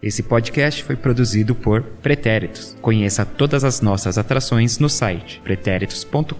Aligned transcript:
Esse 0.00 0.22
podcast 0.22 0.84
foi 0.84 0.94
produzido 0.94 1.56
por 1.56 1.82
Pretéritos. 1.82 2.76
Conheça 2.80 3.26
todas 3.26 3.64
as 3.64 3.80
nossas 3.80 4.16
atrações 4.16 4.78
no 4.78 4.88
site 4.88 5.40
pretéritos.com.br. 5.42 6.30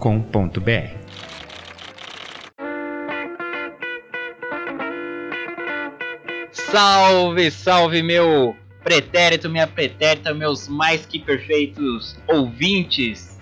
Salve, 6.53 7.51
salve, 7.51 8.01
meu 8.01 8.55
pretérito, 8.85 9.51
minha 9.51 9.67
pretérita, 9.67 10.33
meus 10.33 10.69
mais 10.69 11.05
que 11.05 11.19
perfeitos 11.19 12.17
ouvintes 12.29 13.41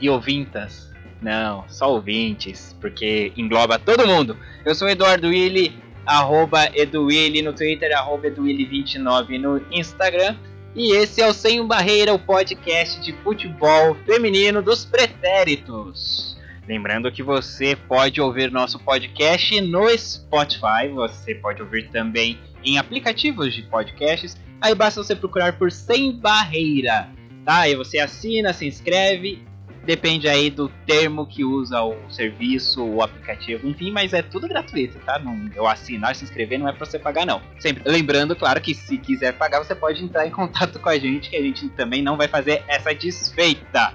e 0.00 0.10
ouvintas. 0.10 0.90
Não, 1.20 1.64
só 1.68 1.92
ouvintes, 1.92 2.76
porque 2.80 3.32
engloba 3.36 3.78
todo 3.78 4.08
mundo. 4.08 4.36
Eu 4.64 4.74
sou 4.74 4.88
Eduardo 4.88 5.28
Willi, 5.28 5.80
arroba 6.06 6.70
Eduwilli 6.74 7.42
no 7.42 7.52
Twitter, 7.52 7.96
arroba 7.96 8.28
Eduwilli29 8.28 9.40
no 9.40 9.60
Instagram. 9.70 10.36
E 10.74 10.92
esse 10.96 11.20
é 11.20 11.28
o 11.28 11.34
Sem 11.34 11.66
Barreira, 11.66 12.14
o 12.14 12.18
podcast 12.18 13.00
de 13.00 13.12
futebol 13.12 13.94
feminino 14.06 14.62
dos 14.62 14.84
pretéritos. 14.84 16.38
Lembrando 16.66 17.10
que 17.12 17.22
você 17.22 17.76
pode 17.76 18.20
ouvir 18.20 18.50
nosso 18.50 18.78
podcast 18.78 19.60
no 19.60 19.86
Spotify, 19.98 20.88
você 20.94 21.34
pode 21.34 21.60
ouvir 21.60 21.90
também 21.90 22.38
em 22.64 22.78
aplicativos 22.78 23.52
de 23.52 23.62
podcasts. 23.62 24.36
Aí 24.60 24.74
basta 24.74 25.02
você 25.02 25.14
procurar 25.14 25.58
por 25.58 25.72
Sem 25.72 26.12
Barreira, 26.12 27.08
tá? 27.44 27.60
Aí 27.60 27.74
você 27.74 27.98
assina, 27.98 28.52
se 28.52 28.64
inscreve 28.64 29.42
Depende 29.84 30.28
aí 30.28 30.48
do 30.48 30.68
termo 30.86 31.26
que 31.26 31.44
usa 31.44 31.82
o 31.82 31.96
serviço, 32.08 32.84
o 32.84 33.02
aplicativo, 33.02 33.66
enfim, 33.66 33.90
mas 33.90 34.12
é 34.12 34.22
tudo 34.22 34.46
gratuito, 34.46 34.98
tá? 35.00 35.18
Não, 35.18 35.50
eu 35.56 35.66
assinar, 35.66 36.14
se 36.14 36.24
inscrever 36.24 36.58
não 36.58 36.68
é 36.68 36.72
pra 36.72 36.86
você 36.86 37.00
pagar, 37.00 37.26
não. 37.26 37.42
Sempre 37.58 37.82
lembrando, 37.90 38.36
claro, 38.36 38.60
que 38.60 38.74
se 38.74 38.96
quiser 38.96 39.32
pagar, 39.32 39.58
você 39.58 39.74
pode 39.74 40.02
entrar 40.04 40.24
em 40.26 40.30
contato 40.30 40.78
com 40.78 40.88
a 40.88 40.96
gente, 40.96 41.28
que 41.28 41.36
a 41.36 41.42
gente 41.42 41.68
também 41.70 42.00
não 42.00 42.16
vai 42.16 42.28
fazer 42.28 42.62
essa 42.68 42.94
desfeita. 42.94 43.94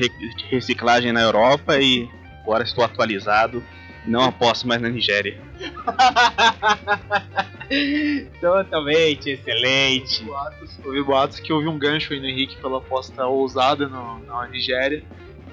reciclagem 0.49 1.11
na 1.11 1.21
Europa 1.21 1.79
e 1.79 2.07
agora 2.43 2.63
estou 2.63 2.83
atualizado. 2.83 3.63
Não 4.05 4.25
aposto 4.25 4.67
mais 4.67 4.79
na 4.81 4.89
Nigéria. 4.89 5.39
Totalmente 8.41 9.31
excelente. 9.31 10.23
Boatos, 10.23 10.79
ouvi 10.83 11.03
boatos 11.03 11.39
que 11.39 11.53
houve 11.53 11.67
um 11.67 11.79
gancho 11.79 12.13
aí 12.13 12.19
no 12.19 12.27
Henrique 12.27 12.57
pela 12.57 12.79
aposta 12.79 13.25
ousada 13.25 13.87
no, 13.87 14.19
na 14.25 14.47
Nigéria 14.47 15.03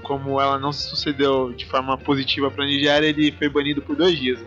como 0.09 0.41
ela 0.41 0.59
não 0.59 0.73
se 0.73 0.89
sucedeu 0.89 1.53
de 1.53 1.67
forma 1.67 1.97
positiva 1.99 2.51
para 2.51 2.65
a 2.65 2.67
Nigéria, 2.67 3.07
ele 3.07 3.31
foi 3.31 3.51
banido 3.51 3.83
por 3.83 3.95
dois 3.95 4.19
dias. 4.19 4.41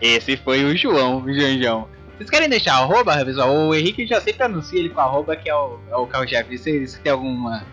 Esse 0.00 0.36
foi 0.36 0.64
o 0.64 0.76
João, 0.76 1.22
o 1.22 1.34
Janjão. 1.34 1.88
Vocês 2.16 2.28
querem 2.28 2.50
deixar 2.50 2.74
arroba, 2.74 3.24
pessoal? 3.24 3.50
O 3.50 3.74
Henrique 3.74 4.06
já 4.06 4.20
sempre 4.20 4.42
anuncia 4.44 4.78
ele 4.78 4.90
com 4.90 5.00
arroba, 5.00 5.34
que 5.34 5.48
é 5.48 5.54
o, 5.54 5.78
é 5.90 5.96
o 5.96 6.06
carro-chefe. 6.06 6.58
Vocês 6.58 7.00
tem 7.02 7.10
alguma. 7.10 7.64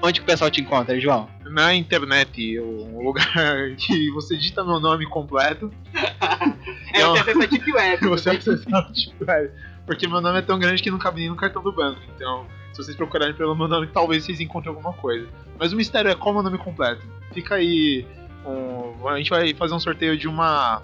Onde 0.00 0.20
que 0.20 0.24
o 0.24 0.26
pessoal 0.26 0.50
te 0.50 0.60
encontra, 0.60 0.98
João? 1.00 1.28
Na 1.50 1.74
internet, 1.74 2.60
um 2.60 3.02
lugar 3.02 3.26
que 3.78 4.10
você 4.12 4.36
digita 4.36 4.64
meu 4.64 4.78
nome 4.78 5.06
completo. 5.06 5.72
é, 6.94 7.04
você 7.04 7.18
acessa 7.18 7.42
a 7.42 7.46
Deep 7.46 7.72
Web. 7.72 8.06
Você 8.08 8.30
acessa 8.30 8.76
a 8.76 8.80
Deep 8.82 9.24
Web. 9.26 9.50
Porque 9.84 10.06
meu 10.06 10.20
nome 10.20 10.38
é 10.38 10.42
tão 10.42 10.58
grande 10.58 10.82
que 10.82 10.90
não 10.90 10.98
cabe 10.98 11.20
nem 11.20 11.28
no 11.28 11.36
cartão 11.36 11.62
do 11.62 11.72
banco. 11.72 12.00
Então, 12.14 12.46
se 12.76 12.84
vocês 12.84 12.96
procurarem 12.96 13.34
pelo 13.34 13.56
meu 13.56 13.66
nome, 13.66 13.86
talvez 13.86 14.24
vocês 14.24 14.38
encontrem 14.40 14.74
alguma 14.74 14.92
coisa. 14.92 15.26
Mas 15.58 15.72
o 15.72 15.76
mistério 15.76 16.10
é 16.10 16.14
qual 16.14 16.28
é 16.28 16.30
o 16.32 16.34
meu 16.34 16.42
nome 16.42 16.58
completo. 16.62 17.02
Fica 17.32 17.54
aí. 17.54 18.06
Um, 18.44 19.08
a 19.08 19.16
gente 19.16 19.30
vai 19.30 19.54
fazer 19.54 19.74
um 19.74 19.80
sorteio 19.80 20.16
de 20.16 20.28
uma 20.28 20.82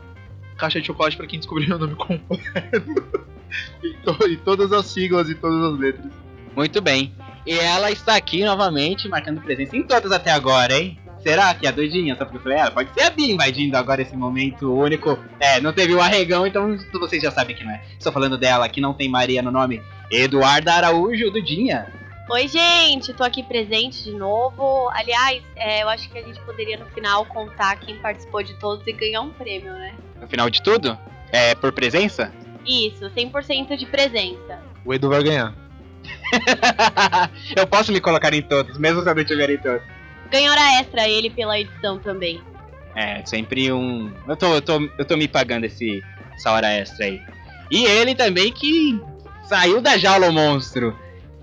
caixa 0.56 0.80
de 0.80 0.86
chocolate 0.86 1.16
para 1.16 1.26
quem 1.26 1.38
descobrir 1.38 1.68
meu 1.68 1.78
nome 1.78 1.94
completo. 1.94 3.08
e, 3.84 3.94
to, 3.98 4.16
todas 4.44 4.72
as 4.72 4.86
siglas 4.86 5.28
e 5.28 5.34
todas 5.34 5.72
as 5.72 5.78
letras. 5.78 6.10
Muito 6.56 6.80
bem. 6.80 7.14
E 7.46 7.52
ela 7.52 7.90
está 7.90 8.16
aqui 8.16 8.44
novamente, 8.44 9.08
marcando 9.08 9.40
presença 9.40 9.76
em 9.76 9.82
todas 9.82 10.12
até 10.12 10.30
agora, 10.30 10.72
hein? 10.74 10.98
Será 11.22 11.54
que 11.54 11.66
a 11.66 11.70
doidinha 11.70 12.16
só 12.16 12.24
porque 12.24 12.38
eu 12.38 12.42
falei, 12.42 12.58
ela 12.58 12.70
pode 12.70 12.92
ser 12.94 13.02
a 13.02 13.10
Bia 13.10 13.32
invadindo 13.32 13.76
agora 13.76 14.02
esse 14.02 14.16
momento 14.16 14.72
único. 14.74 15.16
É, 15.38 15.60
não 15.60 15.72
teve 15.72 15.94
o 15.94 16.00
arregão, 16.00 16.44
então 16.46 16.76
vocês 16.94 17.22
já 17.22 17.30
sabem 17.30 17.54
que 17.54 17.62
não 17.62 17.70
é. 17.70 17.80
Estou 17.96 18.12
falando 18.12 18.36
dela, 18.36 18.68
que 18.68 18.80
não 18.80 18.92
tem 18.92 19.08
Maria 19.08 19.40
no 19.40 19.52
nome. 19.52 19.80
Eduarda 20.12 20.74
Araújo, 20.74 21.30
Dudinha. 21.30 21.86
Oi, 22.30 22.46
gente, 22.46 23.14
tô 23.14 23.24
aqui 23.24 23.42
presente 23.42 24.04
de 24.04 24.12
novo. 24.12 24.90
Aliás, 24.90 25.42
é, 25.56 25.82
eu 25.82 25.88
acho 25.88 26.10
que 26.10 26.18
a 26.18 26.22
gente 26.22 26.38
poderia 26.40 26.76
no 26.76 26.84
final 26.90 27.24
contar 27.24 27.76
quem 27.76 27.96
participou 27.96 28.42
de 28.42 28.52
todos 28.58 28.86
e 28.86 28.92
ganhar 28.92 29.22
um 29.22 29.30
prêmio, 29.30 29.72
né? 29.72 29.94
No 30.20 30.28
final 30.28 30.50
de 30.50 30.62
tudo? 30.62 30.98
É 31.32 31.54
por 31.54 31.72
presença? 31.72 32.30
Isso, 32.66 33.06
100% 33.06 33.74
de 33.74 33.86
presença. 33.86 34.60
O 34.84 34.92
Edu 34.92 35.08
vai 35.08 35.22
ganhar. 35.22 35.54
eu 37.56 37.66
posso 37.66 37.90
me 37.90 38.00
colocar 38.00 38.34
em 38.34 38.42
todos, 38.42 38.76
mesmo 38.76 39.02
se 39.02 39.08
eu 39.08 39.14
não 39.14 39.24
tiver 39.24 39.48
em 39.48 39.58
todos. 39.58 39.82
Ganha 40.30 40.50
hora 40.50 40.78
extra 40.78 41.08
ele 41.08 41.30
pela 41.30 41.58
edição 41.58 41.98
também. 41.98 42.38
É, 42.94 43.24
sempre 43.24 43.72
um. 43.72 44.12
Eu 44.28 44.36
tô, 44.36 44.54
eu 44.54 44.60
tô, 44.60 44.90
eu 44.98 45.04
tô 45.06 45.16
me 45.16 45.26
pagando 45.26 45.64
esse, 45.64 46.02
essa 46.34 46.52
hora 46.52 46.70
extra 46.70 47.06
aí. 47.06 47.18
E 47.70 47.86
ele 47.86 48.14
também 48.14 48.52
que 48.52 49.00
Saiu 49.42 49.80
da 49.80 49.98
jaula 49.98 50.28
o 50.28 50.32
monstro. 50.32 50.96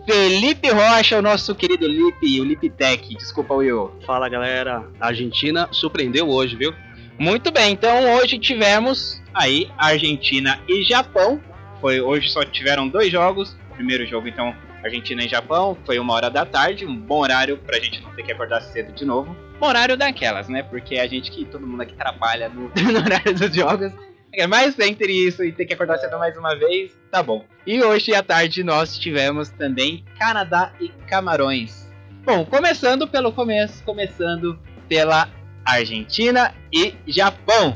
Felipe 0.06 0.70
Rocha, 0.70 1.20
o 1.20 1.22
nosso 1.22 1.54
querido 1.54 1.88
Lipe, 1.88 2.42
o 2.42 2.44
Liptech. 2.44 3.16
Desculpa, 3.16 3.54
Will. 3.54 3.92
Fala, 4.06 4.28
galera. 4.28 4.84
A 5.00 5.08
Argentina 5.08 5.68
surpreendeu 5.72 6.28
hoje, 6.28 6.56
viu? 6.56 6.74
Muito 7.20 7.52
bem, 7.52 7.74
então 7.74 8.16
hoje 8.16 8.40
tivemos 8.40 9.22
aí 9.34 9.70
Argentina 9.78 10.60
e 10.68 10.84
Japão. 10.84 11.40
Foi 11.82 12.00
hoje 12.00 12.30
só 12.30 12.44
tiveram 12.44 12.88
dois 12.88 13.12
jogos. 13.12 13.56
O 13.72 13.76
primeiro 13.76 14.06
jogo, 14.08 14.28
então, 14.28 14.56
Argentina 14.84 15.24
e 15.24 15.28
Japão, 15.30 15.78
foi 15.86 16.00
uma 16.00 16.14
hora 16.14 16.30
da 16.30 16.46
tarde, 16.46 16.86
um 16.86 16.96
bom 16.96 17.20
horário 17.20 17.58
pra 17.58 17.80
gente 17.80 18.02
não 18.02 18.12
ter 18.14 18.24
que 18.24 18.32
acordar 18.32 18.62
cedo 18.62 18.94
de 18.94 19.06
novo. 19.06 19.36
Um 19.62 19.66
horário 19.66 19.98
daquelas, 19.98 20.48
né? 20.48 20.64
Porque 20.64 20.98
a 20.98 21.08
gente 21.08 21.30
que 21.30 21.46
todo 21.46 21.68
mundo 21.68 21.82
aqui 21.82 21.94
trabalha 21.94 22.50
no, 22.50 22.72
no 22.92 23.00
horário 23.00 23.34
dos 23.36 23.54
jogos 23.54 23.92
é, 23.92 24.09
mas 24.48 24.78
entre 24.80 25.12
isso 25.12 25.44
e 25.44 25.52
ter 25.52 25.66
que 25.66 25.74
acordar 25.74 25.98
cedo 25.98 26.18
mais 26.20 26.38
uma 26.38 26.56
vez, 26.56 26.92
tá 27.12 27.22
bom. 27.24 27.46
E 27.66 27.82
hoje 27.84 28.14
à 28.14 28.24
tarde 28.24 28.64
nós 28.64 28.98
tivemos 28.98 29.50
também 29.50 30.04
Canadá 30.18 30.72
e 30.80 30.90
Camarões. 31.08 31.88
Bom, 32.26 32.46
começando 32.46 33.08
pelo 33.08 33.32
começo, 33.32 33.84
começando 33.84 34.60
pela 34.88 35.30
Argentina 35.66 36.54
e 36.72 36.94
Japão. 37.08 37.76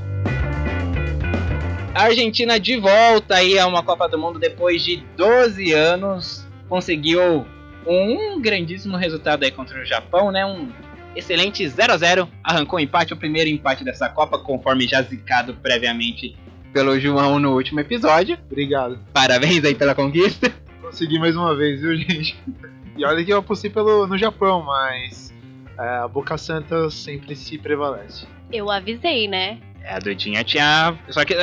A 1.95 2.03
Argentina 2.03 2.59
de 2.59 2.77
volta 2.77 3.35
aí 3.35 3.57
a 3.59 3.67
uma 3.67 3.83
Copa 3.83 4.07
do 4.09 4.17
Mundo 4.17 4.39
depois 4.39 4.83
de 4.83 4.97
12 5.15 5.73
anos, 5.73 6.47
conseguiu 6.67 7.45
um 7.85 8.41
grandíssimo 8.41 8.97
resultado 8.97 9.43
aí 9.43 9.51
contra 9.51 9.79
o 9.79 9.85
Japão, 9.85 10.31
né? 10.31 10.45
Um 10.45 10.71
excelente 11.15 11.67
0 11.67 11.93
a 11.93 11.97
0 11.97 12.29
arrancou 12.43 12.79
o 12.79 12.81
empate, 12.81 13.13
o 13.13 13.17
primeiro 13.17 13.49
empate 13.49 13.83
dessa 13.83 14.09
Copa, 14.09 14.39
conforme 14.39 14.87
já 14.87 15.01
zicado 15.01 15.53
previamente 15.55 16.35
pelo 16.73 16.99
João 16.99 17.39
no 17.39 17.53
último 17.53 17.79
episódio. 17.79 18.37
Obrigado. 18.51 18.99
Parabéns 19.13 19.63
aí 19.63 19.75
pela 19.75 19.93
conquista. 19.93 20.51
Consegui 20.81 21.19
mais 21.19 21.35
uma 21.35 21.55
vez, 21.55 21.79
viu, 21.79 21.95
gente? 21.95 22.35
E 22.97 23.05
olha 23.05 23.23
que 23.23 23.31
eu 23.31 23.37
apostei 23.37 23.69
pelo, 23.69 24.07
no 24.07 24.17
Japão, 24.17 24.63
mas 24.63 25.33
é, 25.77 25.97
a 25.97 26.07
Boca 26.07 26.37
Santa 26.37 26.89
sempre 26.89 27.35
se 27.35 27.57
prevalece. 27.57 28.25
Eu 28.51 28.69
avisei, 28.69 29.27
né? 29.27 29.59
É, 29.83 29.93
a 29.95 29.99
Dudinha 29.99 30.43
tinha. 30.43 30.97
Só 31.09 31.23
que 31.23 31.35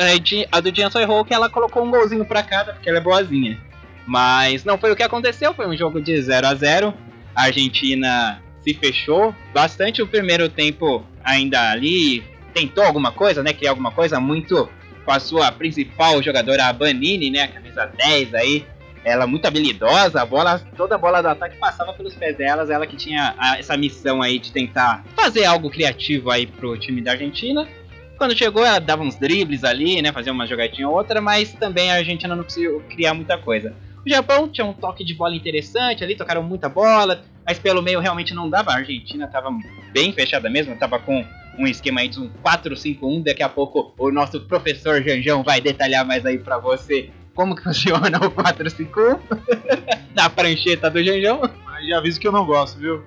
a 0.51 0.59
Dudinha 0.59 0.89
só 0.89 0.99
errou 0.99 1.23
que 1.23 1.33
ela 1.33 1.49
colocou 1.49 1.83
um 1.83 1.91
golzinho 1.91 2.25
pra 2.25 2.43
cada, 2.43 2.73
porque 2.73 2.89
ela 2.89 2.97
é 2.97 3.01
boazinha. 3.01 3.59
Mas 4.05 4.65
não 4.65 4.77
foi 4.77 4.91
o 4.91 4.95
que 4.95 5.03
aconteceu, 5.03 5.53
foi 5.53 5.67
um 5.67 5.77
jogo 5.77 6.01
de 6.01 6.19
0 6.21 6.47
a 6.47 6.55
0 6.55 6.93
A 7.35 7.43
Argentina 7.43 8.41
se 8.61 8.73
fechou 8.73 9.33
bastante 9.53 10.01
o 10.01 10.07
primeiro 10.07 10.49
tempo 10.49 11.05
ainda 11.23 11.71
ali, 11.71 12.23
tentou 12.53 12.83
alguma 12.83 13.11
coisa, 13.11 13.43
né? 13.43 13.53
Criar 13.53 13.71
alguma 13.71 13.91
coisa 13.91 14.19
muito 14.19 14.69
com 15.05 15.11
a 15.11 15.19
sua 15.19 15.51
principal 15.51 16.21
jogadora, 16.21 16.65
a 16.65 16.73
Banini, 16.73 17.29
né? 17.29 17.43
A 17.43 17.47
camisa 17.47 17.85
10 17.97 18.33
aí. 18.33 18.65
Ela 19.03 19.25
muito 19.25 19.45
habilidosa, 19.47 20.21
a 20.21 20.25
bola, 20.25 20.59
toda 20.77 20.93
a 20.93 20.97
bola 20.97 21.21
do 21.23 21.27
ataque 21.29 21.57
passava 21.57 21.91
pelos 21.91 22.13
pés 22.13 22.37
delas, 22.37 22.69
ela 22.69 22.85
que 22.85 22.95
tinha 22.95 23.33
a- 23.35 23.57
essa 23.57 23.75
missão 23.75 24.21
aí 24.21 24.37
de 24.37 24.51
tentar 24.51 25.03
fazer 25.15 25.43
algo 25.45 25.71
criativo 25.71 26.29
aí 26.29 26.45
pro 26.45 26.77
time 26.77 27.01
da 27.01 27.13
Argentina. 27.13 27.67
Quando 28.15 28.37
chegou, 28.37 28.63
ela 28.63 28.77
dava 28.77 29.01
uns 29.01 29.15
dribles 29.15 29.63
ali, 29.63 29.99
né? 30.03 30.11
Fazia 30.11 30.31
uma 30.31 30.45
jogadinha 30.45 30.87
ou 30.87 30.93
outra, 30.95 31.19
mas 31.19 31.51
também 31.53 31.91
a 31.91 31.95
Argentina 31.95 32.35
não 32.35 32.43
conseguiu 32.43 32.79
criar 32.91 33.15
muita 33.15 33.39
coisa. 33.39 33.73
O 34.05 34.09
Japão 34.09 34.47
tinha 34.47 34.65
um 34.65 34.73
toque 34.73 35.03
de 35.03 35.15
bola 35.15 35.35
interessante 35.35 36.03
ali, 36.03 36.15
tocaram 36.15 36.43
muita 36.43 36.69
bola, 36.69 37.23
mas 37.43 37.57
pelo 37.57 37.81
meio 37.81 37.99
realmente 37.99 38.35
não 38.35 38.47
dava. 38.47 38.69
A 38.71 38.75
Argentina 38.75 39.27
tava 39.27 39.49
bem 39.91 40.13
fechada 40.13 40.47
mesmo, 40.47 40.75
tava 40.75 40.99
com 40.99 41.25
um 41.57 41.67
esquema 41.67 42.01
aí 42.01 42.07
de 42.07 42.19
um 42.19 42.29
4-5-1. 42.43 43.23
Daqui 43.23 43.43
a 43.43 43.49
pouco 43.49 43.93
o 43.97 44.11
nosso 44.11 44.39
professor 44.41 45.01
Janjão 45.03 45.43
vai 45.43 45.59
detalhar 45.61 46.05
mais 46.05 46.25
aí 46.25 46.37
pra 46.37 46.57
você 46.57 47.09
como 47.35 47.55
que 47.55 47.63
funciona 47.63 48.17
o 48.25 48.31
4-5-1 48.31 49.19
da 50.13 50.29
prancheta 50.31 50.89
do 50.89 51.03
Janjão. 51.03 51.41
Mas 51.65 51.87
já 51.87 51.97
aviso 51.97 52.19
que 52.19 52.27
eu 52.27 52.31
não 52.31 52.45
gosto, 52.45 52.77
viu? 52.79 53.03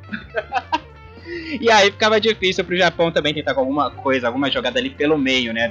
E 1.60 1.70
aí 1.70 1.90
ficava 1.90 2.20
difícil 2.20 2.64
pro 2.64 2.76
Japão 2.76 3.10
também 3.10 3.32
tentar 3.32 3.54
com 3.54 3.60
alguma 3.60 3.90
coisa, 3.90 4.26
alguma 4.26 4.50
jogada 4.50 4.78
ali 4.78 4.90
pelo 4.90 5.16
meio, 5.16 5.52
né, 5.54 5.70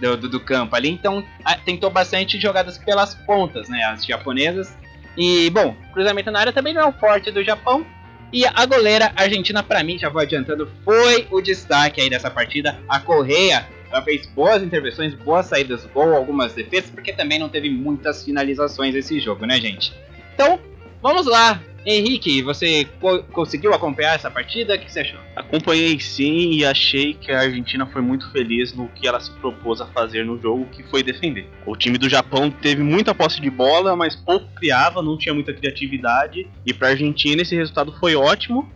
do, 0.00 0.16
do, 0.16 0.28
do 0.28 0.40
campo 0.40 0.74
ali. 0.74 0.88
Então 0.90 1.24
a- 1.44 1.54
tentou 1.56 1.88
bastante 1.90 2.38
jogadas 2.40 2.78
pelas 2.78 3.14
pontas, 3.14 3.68
né, 3.68 3.82
as 3.84 4.04
japonesas. 4.04 4.76
E, 5.16 5.50
bom, 5.50 5.74
cruzamento 5.92 6.30
na 6.30 6.40
área 6.40 6.52
também 6.52 6.72
não 6.74 6.82
é 6.82 6.86
o 6.86 6.92
forte 6.92 7.30
do 7.30 7.42
Japão. 7.44 7.84
E 8.32 8.44
a 8.46 8.66
goleira 8.66 9.12
argentina, 9.16 9.62
pra 9.62 9.82
mim, 9.82 9.98
já 9.98 10.08
vou 10.08 10.20
adiantando, 10.20 10.70
foi 10.84 11.26
o 11.30 11.40
destaque 11.40 12.00
aí 12.00 12.10
dessa 12.10 12.30
partida. 12.30 12.78
A 12.88 13.00
Correia, 13.00 13.66
ela 13.90 14.02
fez 14.02 14.26
boas 14.26 14.62
intervenções, 14.62 15.14
boas 15.14 15.46
saídas, 15.46 15.86
gol, 15.86 16.14
algumas 16.14 16.52
defesas, 16.52 16.90
porque 16.90 17.12
também 17.12 17.38
não 17.38 17.48
teve 17.48 17.70
muitas 17.70 18.24
finalizações 18.24 18.94
esse 18.94 19.18
jogo, 19.18 19.46
né, 19.46 19.58
gente? 19.58 19.94
Então, 20.34 20.60
vamos 21.00 21.26
lá. 21.26 21.60
Henrique, 21.90 22.42
você 22.42 22.84
co- 23.00 23.22
conseguiu 23.32 23.72
acompanhar 23.72 24.14
essa 24.14 24.30
partida? 24.30 24.74
O 24.74 24.78
que 24.78 24.92
você 24.92 25.00
achou? 25.00 25.18
Acompanhei 25.34 25.98
sim 25.98 26.50
e 26.52 26.64
achei 26.64 27.14
que 27.14 27.32
a 27.32 27.40
Argentina 27.40 27.86
foi 27.86 28.02
muito 28.02 28.30
feliz 28.30 28.74
no 28.74 28.88
que 28.88 29.06
ela 29.08 29.18
se 29.20 29.30
propôs 29.40 29.80
a 29.80 29.86
fazer 29.86 30.24
no 30.24 30.40
jogo, 30.40 30.66
que 30.66 30.82
foi 30.84 31.02
defender. 31.02 31.48
O 31.66 31.74
time 31.76 31.96
do 31.98 32.08
Japão 32.08 32.50
teve 32.50 32.82
muita 32.82 33.14
posse 33.14 33.40
de 33.40 33.48
bola, 33.50 33.96
mas 33.96 34.14
pouco 34.14 34.46
criava, 34.54 35.00
não 35.02 35.16
tinha 35.16 35.34
muita 35.34 35.52
criatividade. 35.54 36.46
E 36.66 36.74
para 36.74 36.88
a 36.88 36.90
Argentina 36.90 37.42
esse 37.42 37.54
resultado 37.56 37.92
foi 37.98 38.14
ótimo. 38.14 38.70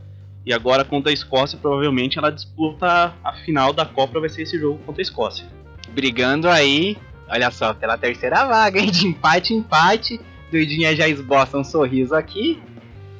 E 0.44 0.52
agora 0.52 0.84
contra 0.84 1.10
a 1.10 1.14
Escócia, 1.14 1.58
provavelmente 1.60 2.18
ela 2.18 2.30
disputa 2.30 3.14
a 3.22 3.32
final 3.44 3.72
da 3.72 3.84
Copa, 3.86 4.18
vai 4.18 4.28
ser 4.28 4.42
esse 4.42 4.58
jogo 4.58 4.78
contra 4.84 5.00
a 5.00 5.04
Escócia. 5.04 5.46
brigando 5.90 6.48
aí, 6.48 6.96
olha 7.28 7.50
só, 7.50 7.72
pela 7.74 7.96
terceira 7.98 8.44
vaga, 8.46 8.80
hein? 8.80 8.90
De 8.90 9.06
empate, 9.06 9.54
empate. 9.54 10.20
Duidinha 10.50 10.94
já 10.96 11.06
esboça 11.08 11.56
um 11.58 11.64
sorriso 11.64 12.14
aqui. 12.14 12.60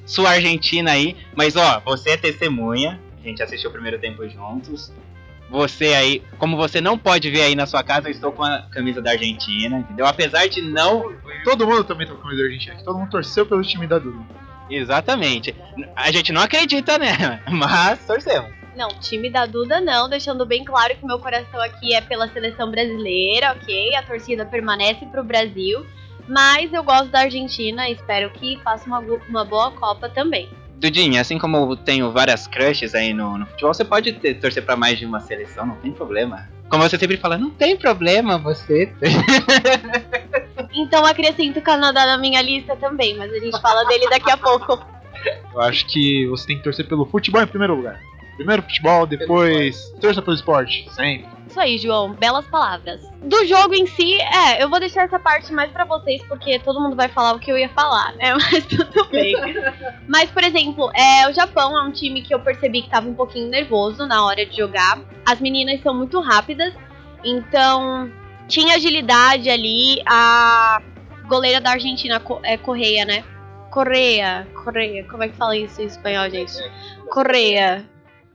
Sua 0.04 0.30
Argentina 0.30 0.92
aí. 0.92 1.16
Mas 1.34 1.56
ó, 1.56 1.80
você 1.84 2.10
é 2.10 2.16
testemunha. 2.16 3.00
A 3.22 3.26
gente 3.26 3.42
assistiu 3.42 3.70
o 3.70 3.72
primeiro 3.72 3.98
tempo 3.98 4.28
juntos. 4.28 4.92
Você 5.50 5.92
aí, 5.92 6.22
como 6.38 6.56
você 6.56 6.80
não 6.80 6.96
pode 6.96 7.30
ver 7.30 7.42
aí 7.42 7.54
na 7.54 7.66
sua 7.66 7.82
casa, 7.82 8.08
eu 8.08 8.12
estou 8.12 8.32
com 8.32 8.42
a 8.42 8.62
camisa 8.70 9.02
da 9.02 9.10
Argentina, 9.10 9.78
entendeu? 9.78 10.06
Apesar 10.06 10.48
de 10.48 10.62
não. 10.62 11.14
Todo 11.44 11.66
mundo 11.66 11.84
também 11.84 12.06
tá 12.06 12.14
com 12.14 12.20
a 12.20 12.22
camisa 12.22 12.42
da 12.42 12.48
Argentina 12.48 12.74
aqui. 12.74 12.84
Todo 12.84 12.98
mundo 12.98 13.10
torceu 13.10 13.44
pelo 13.44 13.62
time 13.62 13.86
da 13.86 13.98
Duda. 13.98 14.24
Exatamente. 14.70 15.54
A 15.94 16.10
gente 16.10 16.32
não 16.32 16.40
acredita 16.40 16.98
nela, 16.98 17.40
mas 17.50 18.04
torcemos. 18.06 18.50
Não, 18.74 18.88
time 18.88 19.28
da 19.28 19.44
Duda 19.44 19.80
não, 19.80 20.08
deixando 20.08 20.46
bem 20.46 20.64
claro 20.64 20.96
que 20.96 21.04
meu 21.04 21.18
coração 21.18 21.60
aqui 21.60 21.94
é 21.94 22.00
pela 22.00 22.28
seleção 22.28 22.70
brasileira, 22.70 23.52
ok? 23.52 23.94
A 23.94 24.02
torcida 24.02 24.46
permanece 24.46 25.04
pro 25.06 25.22
Brasil, 25.22 25.86
mas 26.28 26.72
eu 26.72 26.82
gosto 26.82 27.08
da 27.08 27.20
Argentina 27.20 27.88
e 27.88 27.92
espero 27.92 28.30
que 28.30 28.58
faça 28.62 28.86
uma, 28.86 28.98
uma 29.28 29.44
boa 29.44 29.70
Copa 29.72 30.08
também. 30.08 30.48
Dudinha, 30.76 31.20
assim 31.20 31.38
como 31.38 31.56
eu 31.58 31.76
tenho 31.76 32.10
várias 32.10 32.46
crushes 32.48 32.94
aí 32.94 33.12
no, 33.14 33.38
no 33.38 33.46
futebol, 33.46 33.72
você 33.72 33.84
pode 33.84 34.12
ter- 34.14 34.34
torcer 34.34 34.64
pra 34.64 34.74
mais 34.76 34.98
de 34.98 35.06
uma 35.06 35.20
seleção, 35.20 35.64
não 35.64 35.76
tem 35.76 35.92
problema. 35.92 36.48
Como 36.68 36.82
você 36.82 36.98
sempre 36.98 37.16
fala, 37.16 37.38
não 37.38 37.50
tem 37.50 37.76
problema 37.76 38.36
você. 38.38 38.92
Então 40.74 41.04
acrescento 41.04 41.58
o 41.58 41.62
Canadá 41.62 42.06
na 42.06 42.16
minha 42.16 42.40
lista 42.40 42.74
também, 42.76 43.14
mas 43.16 43.30
a 43.30 43.38
gente 43.38 43.60
fala 43.60 43.84
dele 43.84 44.08
daqui 44.08 44.30
a 44.30 44.36
pouco. 44.38 44.82
Eu 45.52 45.60
acho 45.60 45.86
que 45.86 46.26
você 46.28 46.46
tem 46.46 46.56
que 46.56 46.62
torcer 46.64 46.86
pelo 46.88 47.04
futebol 47.04 47.42
em 47.42 47.46
primeiro 47.46 47.74
lugar. 47.74 48.00
Primeiro 48.36 48.62
futebol, 48.62 49.06
depois 49.06 49.90
torça 50.00 50.22
pelo 50.22 50.34
esporte. 50.34 50.88
Sempre. 50.92 51.28
Isso 51.52 51.60
aí, 51.60 51.76
João, 51.76 52.14
belas 52.14 52.46
palavras. 52.46 53.02
Do 53.22 53.44
jogo 53.46 53.74
em 53.74 53.86
si, 53.86 54.18
é, 54.20 54.62
eu 54.62 54.70
vou 54.70 54.80
deixar 54.80 55.02
essa 55.02 55.18
parte 55.18 55.52
mais 55.52 55.70
pra 55.70 55.84
vocês, 55.84 56.22
porque 56.22 56.58
todo 56.58 56.80
mundo 56.80 56.96
vai 56.96 57.08
falar 57.08 57.34
o 57.34 57.38
que 57.38 57.52
eu 57.52 57.58
ia 57.58 57.68
falar, 57.68 58.14
né? 58.14 58.32
Mas 58.34 58.64
tudo 58.64 59.04
bem. 59.10 59.34
Mas, 60.08 60.30
por 60.30 60.42
exemplo, 60.42 60.90
é, 60.94 61.28
o 61.28 61.32
Japão 61.34 61.78
é 61.78 61.82
um 61.82 61.92
time 61.92 62.22
que 62.22 62.34
eu 62.34 62.40
percebi 62.40 62.80
que 62.80 62.88
tava 62.88 63.06
um 63.06 63.14
pouquinho 63.14 63.48
nervoso 63.48 64.06
na 64.06 64.24
hora 64.24 64.46
de 64.46 64.56
jogar. 64.56 64.98
As 65.26 65.40
meninas 65.40 65.82
são 65.82 65.94
muito 65.94 66.18
rápidas, 66.20 66.72
então 67.22 68.10
tinha 68.48 68.76
agilidade 68.76 69.50
ali. 69.50 70.02
A 70.06 70.80
goleira 71.28 71.60
da 71.60 71.72
Argentina 71.72 72.20
é 72.44 72.56
Correia, 72.56 73.04
né? 73.04 73.24
Correia, 73.70 74.48
Correia, 74.64 75.04
como 75.04 75.22
é 75.22 75.28
que 75.28 75.36
fala 75.36 75.54
isso 75.54 75.82
em 75.82 75.86
espanhol, 75.86 76.30
gente? 76.30 76.52
Correia. 77.10 77.91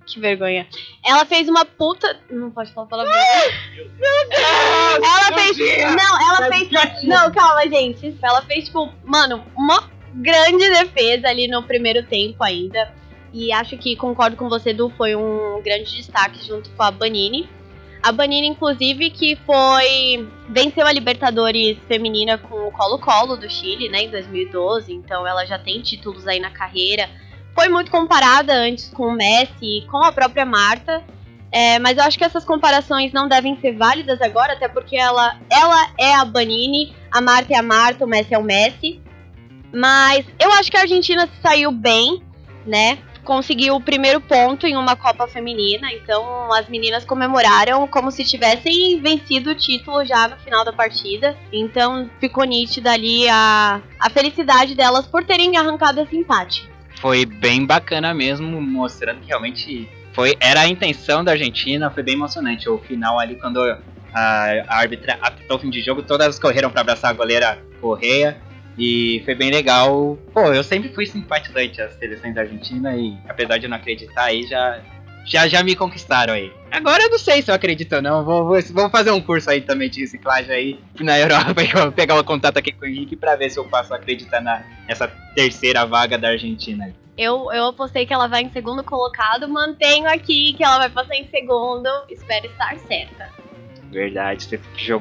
Que 0.08 0.22
vergonha. 0.22 0.66
Ela 1.06 1.26
fez 1.26 1.50
uma 1.50 1.66
puta. 1.66 2.18
Não 2.32 2.50
pode 2.50 2.72
falar 2.72 2.88
palavrão. 2.88 3.14
ela 5.04 5.38
fez. 5.38 5.58
Não, 5.58 6.22
ela 6.30 6.50
fez. 6.50 7.04
Não, 7.04 7.32
calma, 7.32 7.68
gente. 7.70 8.18
Ela 8.24 8.42
fez, 8.44 8.66
tipo, 8.66 8.90
mano, 9.04 9.44
uma 9.56 9.92
grande 10.14 10.70
defesa 10.70 11.28
ali 11.28 11.50
no 11.50 11.62
primeiro 11.64 12.04
tempo 12.04 12.42
ainda. 12.42 12.90
E 13.34 13.52
acho 13.52 13.78
que 13.78 13.98
concordo 13.98 14.38
com 14.38 14.48
você, 14.48 14.74
Du, 14.74 14.90
foi 14.92 15.14
um 15.14 15.62
grande 15.62 15.94
destaque 15.98 16.48
junto 16.48 16.70
com 16.70 16.84
a 16.84 16.90
Banini. 16.90 17.50
A 18.02 18.12
Banini, 18.12 18.48
inclusive, 18.48 19.10
que 19.10 19.36
foi. 19.46 20.26
venceu 20.48 20.88
a 20.88 20.92
Libertadores 20.94 21.78
feminina 21.86 22.38
com 22.38 22.68
o 22.68 22.72
Colo-Colo 22.72 23.36
do 23.36 23.50
Chile, 23.50 23.90
né, 23.90 24.04
em 24.04 24.10
2012. 24.10 24.94
Então 24.94 25.28
ela 25.28 25.46
já 25.46 25.60
tem 25.60 25.82
títulos 25.82 26.26
aí 26.26 26.40
na 26.40 26.50
carreira. 26.50 27.10
Foi 27.58 27.70
muito 27.70 27.90
comparada 27.90 28.54
antes 28.54 28.88
com 28.90 29.08
o 29.08 29.12
Messi 29.12 29.84
com 29.90 29.98
a 29.98 30.12
própria 30.12 30.46
Marta. 30.46 31.04
É, 31.52 31.80
mas 31.80 31.98
eu 31.98 32.04
acho 32.04 32.16
que 32.16 32.24
essas 32.24 32.46
comparações 32.46 33.12
não 33.12 33.28
devem 33.28 33.60
ser 33.60 33.72
válidas 33.76 34.22
agora, 34.22 34.54
até 34.54 34.68
porque 34.68 34.96
ela, 34.96 35.40
ela 35.50 35.90
é 35.98 36.14
a 36.14 36.24
Banini, 36.24 36.94
a 37.12 37.20
Marta 37.20 37.56
é 37.56 37.58
a 37.58 37.64
Marta, 37.64 38.06
o 38.06 38.08
Messi 38.08 38.36
é 38.36 38.38
o 38.38 38.44
Messi. 38.44 39.02
Mas 39.74 40.24
eu 40.40 40.52
acho 40.52 40.70
que 40.70 40.78
a 40.78 40.82
Argentina 40.82 41.26
se 41.26 41.42
saiu 41.42 41.72
bem, 41.72 42.22
né? 42.64 43.00
Conseguiu 43.24 43.76
o 43.76 43.82
primeiro 43.82 44.22
ponto 44.22 44.68
em 44.68 44.78
uma 44.78 44.96
Copa 44.96 45.28
Feminina, 45.28 45.92
então 45.92 46.54
as 46.54 46.70
meninas 46.70 47.06
comemoraram 47.06 47.88
como 47.88 48.12
se 48.12 48.24
tivessem 48.24 49.02
vencido 49.02 49.50
o 49.50 49.56
título 49.56 50.06
já 50.06 50.28
no 50.28 50.38
final 50.38 50.64
da 50.64 50.72
partida. 50.72 51.36
Então 51.52 52.08
ficou 52.20 52.44
nítida 52.44 52.92
ali 52.92 53.28
a, 53.28 53.82
a 54.00 54.10
felicidade 54.12 54.76
delas 54.76 55.08
por 55.08 55.24
terem 55.24 55.58
arrancado 55.58 56.02
esse 56.02 56.16
empate. 56.16 56.77
Foi 57.00 57.26
bem 57.26 57.66
bacana 57.66 58.14
mesmo, 58.14 58.62
mostrando 58.62 59.22
que 59.22 59.28
realmente 59.28 59.90
foi, 60.14 60.36
era 60.40 60.62
a 60.62 60.68
intenção 60.68 61.24
da 61.24 61.34
Argentina, 61.34 61.92
foi 61.92 62.02
bem 62.02 62.16
emocionante. 62.16 62.68
O 62.68 62.80
final 62.80 63.20
ali, 63.20 63.36
quando 63.36 63.62
a, 63.62 63.80
a 64.68 64.78
árbitra 64.78 65.18
apitou 65.22 65.58
o 65.58 65.60
fim 65.60 65.70
de 65.70 65.82
jogo, 65.82 66.02
todas 66.02 66.40
correram 66.40 66.72
para 66.72 66.82
abraçar 66.82 67.12
a 67.12 67.14
goleira 67.14 67.60
Correia. 67.80 68.38
E 68.78 69.22
foi 69.26 69.34
bem 69.34 69.50
legal. 69.50 70.18
Pô, 70.34 70.54
eu 70.54 70.64
sempre 70.64 70.90
fui 70.90 71.06
simpatizante 71.06 71.82
às 71.82 71.94
seleções 71.94 72.34
da 72.36 72.42
Argentina 72.42 72.96
e 72.96 73.18
apesar 73.28 73.58
de 73.58 73.66
eu 73.66 73.70
não 73.70 73.78
acreditar 73.78 74.26
aí, 74.26 74.44
já, 74.44 74.80
já, 75.28 75.48
já 75.48 75.62
me 75.62 75.76
conquistaram 75.76 76.34
aí. 76.34 76.52
Agora 76.72 77.04
eu 77.04 77.10
não 77.10 77.20
sei 77.20 77.42
se 77.42 77.52
eu 77.52 77.56
acredito 77.56 77.96
ou 77.96 78.02
não. 78.02 78.24
Vou, 78.24 78.46
vou, 78.46 78.60
vou 78.72 78.90
fazer 78.90 79.12
um 79.12 79.22
curso 79.22 79.50
aí 79.50 79.62
também 79.62 79.90
de 79.90 80.00
reciclagem 80.02 80.52
aí 80.52 80.80
na 81.00 81.20
Europa 81.20 81.62
e 81.62 81.68
vou 81.68 81.92
pegar 81.92 82.18
o 82.18 82.24
contato 82.24 82.58
aqui 82.58 82.72
com 82.72 82.86
o 82.86 82.88
Henrique 82.88 83.16
pra 83.16 83.36
ver 83.36 83.50
se 83.50 83.60
eu 83.60 83.66
passo 83.66 83.94
a 83.94 83.98
acreditar 83.98 84.42
na, 84.42 84.64
nessa 84.88 85.08
terceira 85.36 85.86
vaga 85.86 86.18
da 86.18 86.30
Argentina. 86.30 86.94
Eu, 87.18 87.52
eu 87.52 87.66
apostei 87.66 88.06
que 88.06 88.14
ela 88.14 88.28
vai 88.28 88.44
em 88.44 88.52
segundo 88.52 88.84
colocado, 88.84 89.50
mantenho 89.50 90.08
aqui 90.08 90.54
que 90.54 90.64
ela 90.64 90.78
vai 90.78 90.90
passar 90.90 91.16
em 91.16 91.28
segundo. 91.28 91.90
Espero 92.10 92.46
estar 92.46 92.78
certa. 92.88 93.30
Verdade, 93.92 94.46
você 94.46 94.60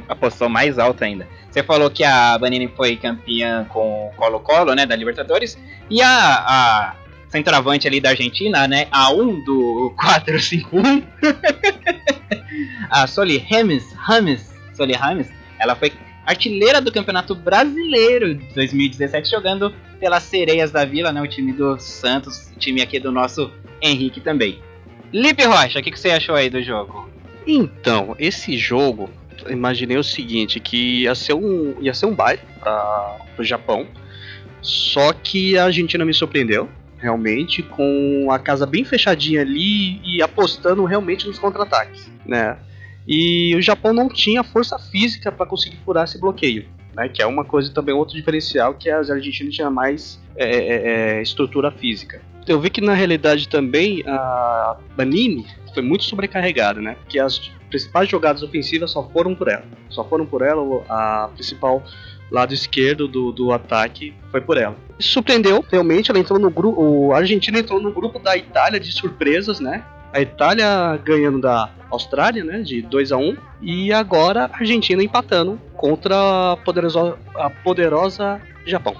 apostou 0.08 0.48
mais 0.48 0.78
alto 0.78 1.04
ainda. 1.04 1.28
Você 1.50 1.62
falou 1.62 1.90
que 1.90 2.04
a 2.04 2.38
Banini 2.38 2.68
foi 2.68 2.96
campeã 2.96 3.64
com 3.64 4.08
o 4.08 4.12
Colo-Colo, 4.16 4.74
né, 4.74 4.86
da 4.86 4.96
Libertadores. 4.96 5.58
E 5.90 6.00
a, 6.02 6.08
a 6.08 6.94
centroavante 7.28 7.86
ali 7.86 8.00
da 8.00 8.10
Argentina, 8.10 8.66
né, 8.68 8.86
a 8.90 9.12
1 9.12 9.44
do 9.44 9.94
4-5-1, 9.98 11.04
a 12.90 13.06
Soli 13.06 13.38
Rames, 13.38 13.92
Rames, 13.94 14.54
Soli 14.72 14.92
Rames, 14.92 15.28
ela 15.58 15.74
foi 15.74 15.92
artilheira 16.24 16.80
do 16.80 16.92
Campeonato 16.92 17.34
Brasileiro 17.34 18.34
de 18.34 18.54
2017, 18.54 19.30
jogando 19.30 19.72
pelas 20.00 20.22
Sereias 20.24 20.70
da 20.70 20.84
Vila, 20.84 21.12
né, 21.12 21.20
o 21.22 21.26
time 21.26 21.52
do 21.52 21.78
Santos, 21.78 22.52
time 22.58 22.82
aqui 22.82 22.98
do 22.98 23.12
nosso 23.12 23.50
Henrique 23.80 24.20
também. 24.20 24.60
Lipe 25.12 25.44
Rocha, 25.44 25.78
o 25.78 25.82
que, 25.82 25.90
que 25.90 25.98
você 25.98 26.10
achou 26.10 26.34
aí 26.34 26.50
do 26.50 26.62
jogo? 26.62 27.08
Então, 27.46 28.16
esse 28.18 28.56
jogo, 28.56 29.08
imaginei 29.48 29.96
o 29.96 30.02
seguinte, 30.02 30.58
que 30.58 31.02
ia 31.02 31.14
ser 31.14 31.34
um, 31.34 31.76
ia 31.80 31.94
ser 31.94 32.06
um 32.06 32.14
baile 32.14 32.40
para 32.60 33.18
o 33.38 33.44
Japão, 33.44 33.86
só 34.60 35.12
que 35.12 35.56
a 35.56 35.64
Argentina 35.66 36.04
me 36.04 36.12
surpreendeu, 36.12 36.68
realmente, 36.98 37.62
com 37.62 38.28
a 38.30 38.38
casa 38.38 38.66
bem 38.66 38.84
fechadinha 38.84 39.42
ali 39.42 40.00
e 40.04 40.22
apostando 40.22 40.84
realmente 40.84 41.26
nos 41.26 41.38
contra-ataques, 41.38 42.10
né? 42.24 42.56
E 43.06 43.54
o 43.54 43.62
Japão 43.62 43.92
não 43.92 44.08
tinha 44.08 44.42
força 44.42 44.78
física 44.78 45.30
para 45.30 45.46
conseguir 45.46 45.76
furar 45.84 46.04
esse 46.04 46.20
bloqueio, 46.20 46.66
né? 46.94 47.08
Que 47.08 47.22
é 47.22 47.26
uma 47.26 47.44
coisa 47.44 47.72
também 47.72 47.94
outro 47.94 48.16
diferencial 48.16 48.74
que 48.74 48.90
as 48.90 49.10
Argentinas 49.10 49.54
tinham 49.54 49.70
mais 49.70 50.20
é, 50.36 50.44
é, 50.44 51.18
é, 51.18 51.22
estrutura 51.22 51.70
física. 51.70 52.20
Eu 52.46 52.60
vi 52.60 52.70
que 52.70 52.80
na 52.80 52.94
realidade 52.94 53.48
também 53.48 54.02
a 54.06 54.76
Banini 54.96 55.46
foi 55.74 55.82
muito 55.82 56.04
sobrecarregada, 56.04 56.80
né? 56.80 56.96
Que 57.08 57.18
as 57.18 57.38
principais 57.68 58.08
jogadas 58.08 58.42
ofensivas 58.42 58.90
só 58.90 59.08
foram 59.10 59.34
por 59.34 59.48
ela, 59.48 59.64
só 59.88 60.04
foram 60.04 60.24
por 60.24 60.42
ela 60.42 60.62
a 60.88 61.28
principal 61.34 61.82
lado 62.30 62.52
esquerdo 62.52 63.06
do, 63.06 63.32
do 63.32 63.52
ataque 63.52 64.14
foi 64.30 64.40
por 64.40 64.56
ela. 64.56 64.76
Surpreendeu, 64.98 65.64
realmente, 65.70 66.10
ela 66.10 66.18
entrou 66.18 66.38
no 66.38 66.50
grupo. 66.50 67.12
A 67.12 67.18
Argentina 67.18 67.58
entrou 67.58 67.80
no 67.80 67.92
grupo 67.92 68.18
da 68.18 68.36
Itália 68.36 68.80
de 68.80 68.92
surpresas, 68.92 69.60
né? 69.60 69.84
A 70.12 70.20
Itália 70.20 70.98
ganhando 71.04 71.40
da 71.40 71.70
Austrália, 71.90 72.42
né? 72.42 72.60
De 72.60 72.80
2 72.82 73.12
a 73.12 73.16
1 73.16 73.36
E 73.60 73.92
agora 73.92 74.50
a 74.52 74.58
Argentina 74.58 75.02
empatando 75.02 75.60
contra 75.74 76.52
a 76.52 76.56
poderosa, 76.56 77.18
a 77.34 77.50
poderosa 77.50 78.40
Japão. 78.64 78.96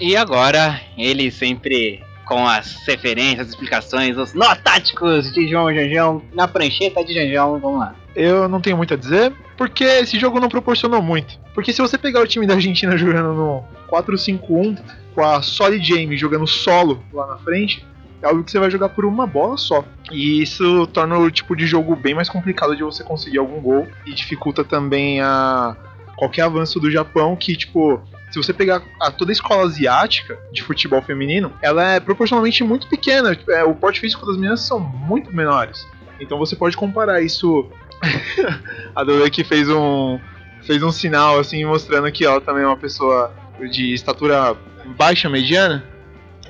E 0.00 0.16
agora, 0.16 0.80
ele 0.96 1.30
sempre 1.30 2.02
com 2.24 2.46
as 2.46 2.76
referências, 2.86 3.40
as 3.40 3.48
explicações, 3.48 4.16
os 4.16 4.34
nó 4.34 4.54
táticos 4.54 5.32
de 5.32 5.48
João 5.48 5.74
Janjão 5.74 6.22
na 6.32 6.48
prancheta 6.48 7.04
de 7.04 7.14
Janjão. 7.14 7.58
Vamos 7.60 7.80
lá. 7.80 7.94
Eu 8.14 8.48
não 8.48 8.60
tenho 8.60 8.76
muito 8.76 8.94
a 8.94 8.96
dizer, 8.96 9.32
porque 9.56 9.84
esse 9.84 10.18
jogo 10.18 10.40
não 10.40 10.48
proporcionou 10.48 11.02
muito. 11.02 11.38
Porque 11.52 11.72
se 11.72 11.82
você 11.82 11.98
pegar 11.98 12.20
o 12.20 12.26
time 12.26 12.46
da 12.46 12.54
Argentina 12.54 12.96
jogando 12.98 13.32
no 13.32 13.64
4-5-1, 13.88 14.78
com 15.14 15.24
a 15.24 15.42
Solid 15.42 15.86
James 15.86 16.18
jogando 16.18 16.46
solo 16.46 17.02
lá 17.12 17.26
na 17.26 17.36
frente, 17.38 17.84
é 18.22 18.26
algo 18.26 18.42
que 18.42 18.50
você 18.50 18.58
vai 18.58 18.70
jogar 18.70 18.88
por 18.88 19.04
uma 19.04 19.26
bola 19.26 19.56
só. 19.56 19.84
E 20.10 20.42
isso 20.42 20.86
torna 20.88 21.18
o 21.18 21.30
tipo 21.30 21.54
de 21.54 21.66
jogo 21.66 21.94
bem 21.94 22.14
mais 22.14 22.28
complicado 22.28 22.74
de 22.74 22.82
você 22.82 23.04
conseguir 23.04 23.38
algum 23.38 23.60
gol 23.60 23.86
e 24.06 24.14
dificulta 24.14 24.64
também 24.64 25.20
a 25.20 25.76
qualquer 26.16 26.42
avanço 26.42 26.80
do 26.80 26.90
Japão 26.90 27.36
que 27.36 27.56
tipo 27.56 28.00
se 28.34 28.42
você 28.42 28.52
pegar 28.52 28.82
a, 29.00 29.12
toda 29.12 29.30
a 29.30 29.32
escola 29.32 29.62
asiática 29.62 30.36
de 30.50 30.60
futebol 30.60 31.00
feminino, 31.00 31.56
ela 31.62 31.92
é 31.92 32.00
proporcionalmente 32.00 32.64
muito 32.64 32.88
pequena. 32.88 33.38
É, 33.48 33.62
o 33.62 33.76
porte 33.76 34.00
físico 34.00 34.26
das 34.26 34.34
meninas 34.34 34.62
são 34.62 34.80
muito 34.80 35.32
menores. 35.32 35.86
Então 36.18 36.36
você 36.36 36.56
pode 36.56 36.76
comparar 36.76 37.22
isso. 37.22 37.70
a 38.92 39.04
Dole 39.04 39.30
que 39.30 39.44
fez 39.44 39.70
um 39.70 40.18
fez 40.62 40.82
um 40.82 40.90
sinal 40.90 41.38
assim 41.38 41.64
mostrando 41.64 42.10
que 42.10 42.24
ela 42.24 42.40
também 42.40 42.64
é 42.64 42.66
uma 42.66 42.76
pessoa 42.76 43.32
de 43.70 43.94
estatura 43.94 44.56
baixa 44.96 45.30
mediana. 45.30 45.84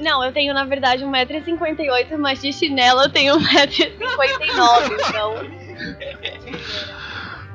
Não, 0.01 0.25
eu 0.25 0.33
tenho 0.33 0.55
na 0.55 0.65
verdade 0.65 1.05
1,58m, 1.05 2.17
mas 2.17 2.41
de 2.41 2.51
chinelo 2.51 3.03
eu 3.03 3.11
tenho 3.11 3.35
1,59m, 3.39 3.91
então. 5.07 5.35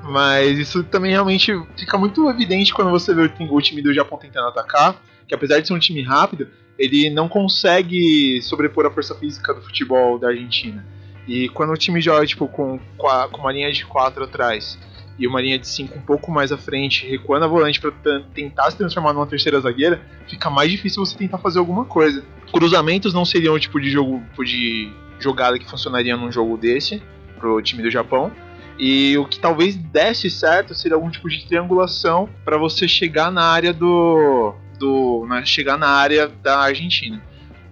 Mas 0.10 0.58
isso 0.58 0.84
também 0.84 1.12
realmente 1.12 1.54
fica 1.78 1.98
muito 1.98 2.28
evidente 2.30 2.74
quando 2.74 2.90
você 2.90 3.14
vê 3.14 3.32
o 3.40 3.62
time 3.62 3.82
do 3.82 3.94
Japão 3.94 4.18
tentando 4.18 4.48
atacar, 4.48 5.00
que 5.28 5.36
apesar 5.36 5.60
de 5.60 5.68
ser 5.68 5.74
um 5.74 5.80
time 5.80 6.02
rápido, 6.02 6.48
ele 6.80 7.10
não 7.12 7.30
consegue 7.30 8.42
sobrepor 8.42 8.86
a 8.88 8.92
força 8.92 9.14
física 9.14 9.54
do 9.54 9.62
futebol 9.62 10.18
da 10.18 10.30
Argentina. 10.30 10.84
E 11.28 11.48
quando 11.50 11.72
o 11.72 11.78
time 11.78 12.02
joga 12.02 12.26
tipo, 12.26 12.48
com, 12.48 12.80
com 12.98 13.38
uma 13.38 13.52
linha 13.52 13.72
de 13.72 13.86
4 13.86 14.24
atrás 14.24 14.80
e 15.20 15.28
uma 15.28 15.40
linha 15.40 15.60
de 15.60 15.68
5 15.68 16.00
um 16.00 16.02
pouco 16.02 16.32
mais 16.32 16.52
à 16.52 16.58
frente, 16.58 17.06
recuando 17.06 17.46
a 17.46 17.48
volante 17.48 17.80
para 17.80 17.92
tentar 18.34 18.72
se 18.72 18.78
transformar 18.78 19.14
numa 19.14 19.28
terceira 19.28 19.60
zagueira, 19.60 20.02
fica 20.28 20.50
mais 20.50 20.72
difícil 20.72 21.06
você 21.06 21.16
tentar 21.16 21.38
fazer 21.38 21.60
alguma 21.60 21.86
coisa. 21.86 22.24
Cruzamentos 22.52 23.14
não 23.14 23.26
seriam 23.26 23.54
o 23.54 23.60
tipo 23.60 23.80
de 23.80 23.92
jogo 23.92 24.24
de 24.44 24.92
jogada 25.20 25.60
que 25.60 25.70
funcionaria 25.70 26.18
num 26.18 26.32
jogo 26.32 26.58
desse 26.58 27.04
pro 27.38 27.62
time 27.62 27.84
do 27.84 27.92
Japão. 27.92 28.32
E 28.80 29.18
o 29.18 29.26
que 29.26 29.38
talvez 29.38 29.76
desse 29.76 30.30
certo 30.30 30.74
seria 30.74 30.96
algum 30.96 31.10
tipo 31.10 31.28
de 31.28 31.46
triangulação 31.46 32.30
para 32.46 32.58
você 32.58 32.88
chegar 32.88 33.30
na 33.30 33.44
área 33.44 33.74
do. 33.74 34.54
do 34.80 35.26
né, 35.28 35.46
chegar 35.46 35.78
na 35.78 35.90
área 35.90 36.28
da 36.28 36.60
Argentina. 36.60 37.22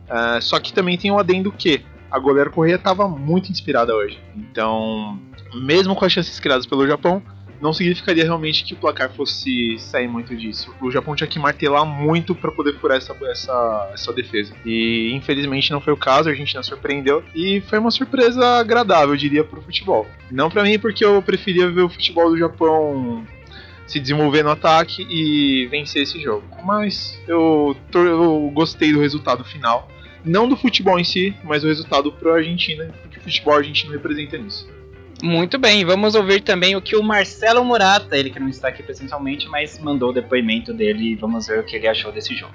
Uh, 0.10 0.42
só 0.42 0.60
que 0.60 0.74
também 0.74 0.98
tem 0.98 1.10
um 1.10 1.18
adendo 1.18 1.52
que 1.52 1.84
a 2.12 2.20
goleira 2.20 2.50
Correia 2.50 2.76
estava 2.76 3.08
muito 3.08 3.52
inspirada 3.52 3.96
hoje. 3.96 4.20
Então, 4.36 5.20
mesmo 5.54 5.96
com 5.96 6.04
as 6.04 6.12
chances 6.12 6.40
criadas 6.40 6.66
pelo 6.66 6.86
Japão, 6.86 7.22
não 7.62 7.74
significaria 7.74 8.24
realmente 8.24 8.64
que 8.64 8.74
o 8.74 8.78
placar 8.78 9.10
fosse 9.12 9.78
sair 9.80 10.08
muito 10.08 10.36
disso. 10.36 10.74
O 10.82 10.92
Japão 10.92 11.16
tinha 11.16 11.28
que 11.28 11.40
martelar 11.40 11.86
muito 11.86 12.36
para 12.36 12.52
poder 12.52 12.74
furar 12.80 12.98
essa, 12.98 13.16
essa, 13.24 13.90
essa 13.94 14.14
defesa. 14.14 14.54
E 14.66 15.12
infelizmente 15.14 15.72
não 15.72 15.82
foi 15.82 15.94
o 15.94 15.98
caso, 15.98 16.30
a 16.30 16.32
Argentina 16.32 16.62
surpreendeu. 16.62 17.24
E 17.34 17.62
foi 17.62 17.80
uma 17.80 17.92
surpresa 17.92 18.60
agradável, 18.60 19.14
eu 19.14 19.18
diria, 19.18 19.44
pro 19.44 19.62
futebol. 19.62 20.08
Não 20.32 20.50
para 20.50 20.64
mim, 20.64 20.78
porque 20.78 21.04
eu 21.04 21.22
preferia 21.22 21.70
ver 21.70 21.82
o 21.82 21.90
futebol 21.90 22.30
do 22.30 22.38
Japão 22.38 23.26
se 23.88 24.00
desenvolver 24.00 24.44
no 24.44 24.52
ataque 24.52 25.08
e 25.10 25.66
vencer 25.68 26.04
esse 26.04 26.20
jogo. 26.22 26.44
Mas 26.64 27.20
eu, 27.28 27.76
eu 27.94 28.52
gostei 28.54 28.92
do 28.92 29.00
resultado 29.00 29.44
final. 29.44 29.90
Não 30.26 30.48
do 30.48 30.58
futebol 30.58 31.00
em 31.00 31.06
si, 31.06 31.34
mas 31.44 31.62
do 31.62 31.70
resultado 31.70 32.12
pro 32.12 32.34
Argentina, 32.34 32.92
porque 33.02 33.18
o 33.18 33.22
futebol 33.22 33.54
argentino 33.54 33.94
representa 33.94 34.38
nisso. 34.38 34.68
Muito 35.24 35.58
bem, 35.58 35.84
vamos 35.84 36.14
ouvir 36.14 36.42
também 36.42 36.76
o 36.76 36.82
que 36.82 36.96
o 36.96 37.02
Marcelo 37.02 37.66
Murata, 37.66 38.16
ele 38.16 38.30
que 38.30 38.40
não 38.40 38.50
está 38.50 38.68
aqui 38.68 38.84
presencialmente, 38.84 39.48
mas 39.48 39.80
mandou 39.80 40.12
o 40.12 40.14
depoimento 40.14 40.74
dele 40.74 41.14
e 41.14 41.16
vamos 41.16 41.48
ver 41.48 41.60
o 41.60 41.64
que 41.64 41.76
ele 41.76 41.88
achou 41.88 42.12
desse 42.12 42.36
jogo. 42.36 42.54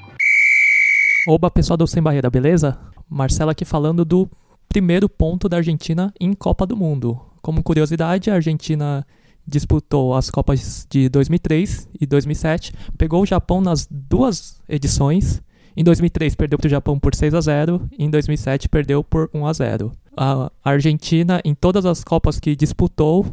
Oba, 1.26 1.50
pessoal 1.50 1.76
do 1.76 1.86
Sem 1.86 2.02
Barreira, 2.02 2.30
beleza? 2.30 2.78
Marcelo 3.08 3.50
aqui 3.50 3.64
falando 3.64 4.04
do 4.04 4.30
primeiro 4.68 5.08
ponto 5.08 5.48
da 5.48 5.56
Argentina 5.58 6.14
em 6.20 6.32
Copa 6.32 6.64
do 6.64 6.76
Mundo. 6.76 7.20
Como 7.42 7.62
curiosidade, 7.62 8.30
a 8.30 8.34
Argentina 8.34 9.04
disputou 9.46 10.14
as 10.14 10.30
Copas 10.30 10.86
de 10.88 11.08
2003 11.08 11.88
e 12.00 12.06
2007, 12.06 12.72
pegou 12.96 13.22
o 13.22 13.26
Japão 13.26 13.60
nas 13.60 13.88
duas 13.90 14.62
edições 14.68 15.42
em 15.76 15.84
2003 15.84 16.34
perdeu 16.34 16.58
para 16.58 16.66
o 16.66 16.70
Japão 16.70 16.98
por 16.98 17.14
6 17.14 17.34
a 17.34 17.40
0 17.40 17.88
e 17.98 18.04
em 18.04 18.10
2007 18.10 18.68
perdeu 18.68 19.02
por 19.02 19.30
1 19.32 19.46
a 19.46 19.52
0. 19.52 19.92
A 20.16 20.50
Argentina 20.64 21.40
em 21.44 21.54
todas 21.54 21.86
as 21.86 22.04
copas 22.04 22.38
que 22.38 22.54
disputou 22.54 23.26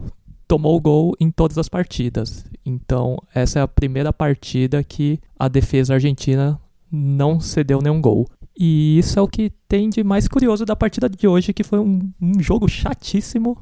tomou 0.48 0.75
o 0.75 0.81
gol 0.81 1.15
em 1.19 1.29
todas 1.29 1.60
as 1.60 1.69
partidas. 1.69 2.43
Então, 2.65 3.22
essa 3.34 3.60
é 3.60 3.62
a 3.62 3.67
primeira 3.67 4.12
partida 4.12 4.84
que 4.84 5.19
a 5.38 5.48
defesa 5.48 5.93
argentina 5.93 6.60
não 6.91 7.39
cedeu 7.39 7.81
nenhum 7.81 8.01
gol. 8.01 8.27
E 8.58 8.98
isso 8.98 9.17
é 9.17 9.22
o 9.22 9.27
que 9.27 9.51
tem 9.67 9.89
de 9.89 10.03
mais 10.03 10.27
curioso 10.27 10.65
da 10.65 10.75
partida 10.75 11.08
de 11.08 11.27
hoje, 11.27 11.53
que 11.53 11.63
foi 11.63 11.79
um, 11.79 12.12
um 12.19 12.41
jogo 12.41 12.67
chatíssimo, 12.67 13.58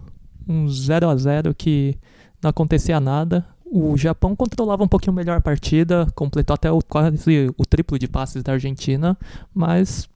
um 0.48 0.67
0 0.67 1.10
a 1.10 1.15
0 1.15 1.53
que 1.53 1.96
não 2.41 2.50
acontecia 2.50 3.00
nada. 3.00 3.46
O 3.71 3.97
Japão 3.97 4.36
controlava 4.36 4.83
um 4.83 4.88
pouquinho 4.88 5.13
melhor 5.13 5.38
a 5.38 5.41
partida, 5.41 6.07
completou 6.15 6.53
até 6.53 6.71
o, 6.71 6.79
quase 6.81 7.53
o 7.57 7.65
triplo 7.65 8.00
de 8.00 8.07
passes 8.07 8.41
da 8.41 8.53
Argentina, 8.53 9.17
mas 9.53 10.07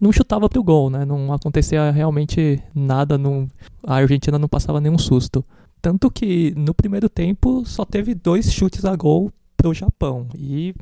não 0.00 0.12
chutava 0.12 0.48
pro 0.48 0.62
gol, 0.62 0.90
né? 0.90 1.04
Não 1.04 1.32
acontecia 1.32 1.90
realmente 1.90 2.62
nada, 2.74 3.16
não, 3.16 3.48
a 3.86 3.94
Argentina 3.94 4.38
não 4.38 4.48
passava 4.48 4.80
nenhum 4.80 4.98
susto. 4.98 5.44
Tanto 5.80 6.10
que 6.10 6.54
no 6.56 6.74
primeiro 6.74 7.08
tempo 7.08 7.64
só 7.64 7.84
teve 7.84 8.14
dois 8.14 8.52
chutes 8.52 8.84
a 8.84 8.94
gol 8.94 9.32
pro 9.56 9.72
Japão. 9.72 10.28
E, 10.36 10.74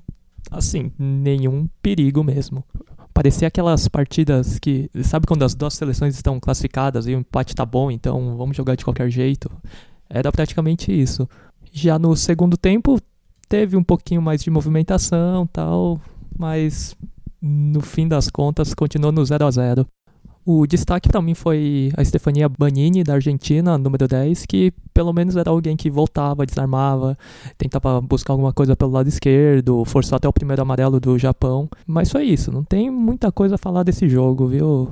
assim, 0.50 0.90
nenhum 0.98 1.68
perigo 1.80 2.24
mesmo. 2.24 2.64
Parecia 3.12 3.48
aquelas 3.48 3.88
partidas 3.88 4.58
que. 4.58 4.90
Sabe 5.02 5.26
quando 5.26 5.42
as 5.42 5.54
duas 5.54 5.74
seleções 5.74 6.14
estão 6.14 6.40
classificadas 6.40 7.06
e 7.06 7.14
o 7.14 7.18
empate 7.18 7.54
tá 7.54 7.66
bom, 7.66 7.90
então 7.90 8.36
vamos 8.36 8.56
jogar 8.56 8.74
de 8.74 8.84
qualquer 8.84 9.10
jeito? 9.10 9.50
Era 10.08 10.32
praticamente 10.32 10.90
isso. 10.92 11.28
Já 11.72 11.98
no 11.98 12.16
segundo 12.16 12.56
tempo, 12.56 13.00
teve 13.48 13.76
um 13.76 13.82
pouquinho 13.82 14.20
mais 14.20 14.42
de 14.42 14.50
movimentação 14.50 15.46
tal, 15.46 16.00
mas 16.38 16.96
no 17.40 17.80
fim 17.80 18.06
das 18.06 18.28
contas 18.28 18.74
continuou 18.74 19.12
no 19.12 19.24
0 19.24 19.46
a 19.46 19.50
0 19.50 19.86
O 20.44 20.66
destaque 20.66 21.08
para 21.08 21.22
mim 21.22 21.34
foi 21.34 21.90
a 21.96 22.04
Stefania 22.04 22.48
Banini, 22.48 23.04
da 23.04 23.14
Argentina, 23.14 23.78
número 23.78 24.06
10, 24.06 24.46
que 24.46 24.72
pelo 24.92 25.12
menos 25.12 25.36
era 25.36 25.50
alguém 25.50 25.76
que 25.76 25.90
voltava, 25.90 26.44
desarmava, 26.44 27.16
tentava 27.56 28.00
buscar 28.00 28.34
alguma 28.34 28.52
coisa 28.52 28.76
pelo 28.76 28.90
lado 28.92 29.08
esquerdo, 29.08 29.84
forçou 29.84 30.16
até 30.16 30.28
o 30.28 30.32
primeiro 30.32 30.62
amarelo 30.62 30.98
do 31.00 31.18
Japão. 31.18 31.68
Mas 31.86 32.10
foi 32.10 32.24
isso, 32.24 32.52
não 32.52 32.64
tem 32.64 32.90
muita 32.90 33.30
coisa 33.32 33.54
a 33.54 33.58
falar 33.58 33.84
desse 33.84 34.08
jogo, 34.08 34.46
viu? 34.48 34.90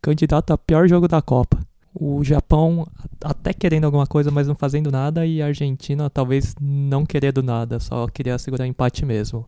Candidato 0.00 0.52
a 0.52 0.58
pior 0.58 0.88
jogo 0.88 1.08
da 1.08 1.20
Copa 1.20 1.67
o 1.94 2.22
Japão 2.22 2.86
até 3.22 3.52
querendo 3.52 3.84
alguma 3.84 4.06
coisa, 4.06 4.30
mas 4.30 4.46
não 4.46 4.54
fazendo 4.54 4.90
nada, 4.90 5.26
e 5.26 5.42
a 5.42 5.46
Argentina 5.46 6.08
talvez 6.08 6.54
não 6.60 7.04
querendo 7.04 7.42
nada, 7.42 7.80
só 7.80 8.06
queria 8.06 8.38
segurar 8.38 8.66
empate 8.66 9.04
mesmo. 9.04 9.46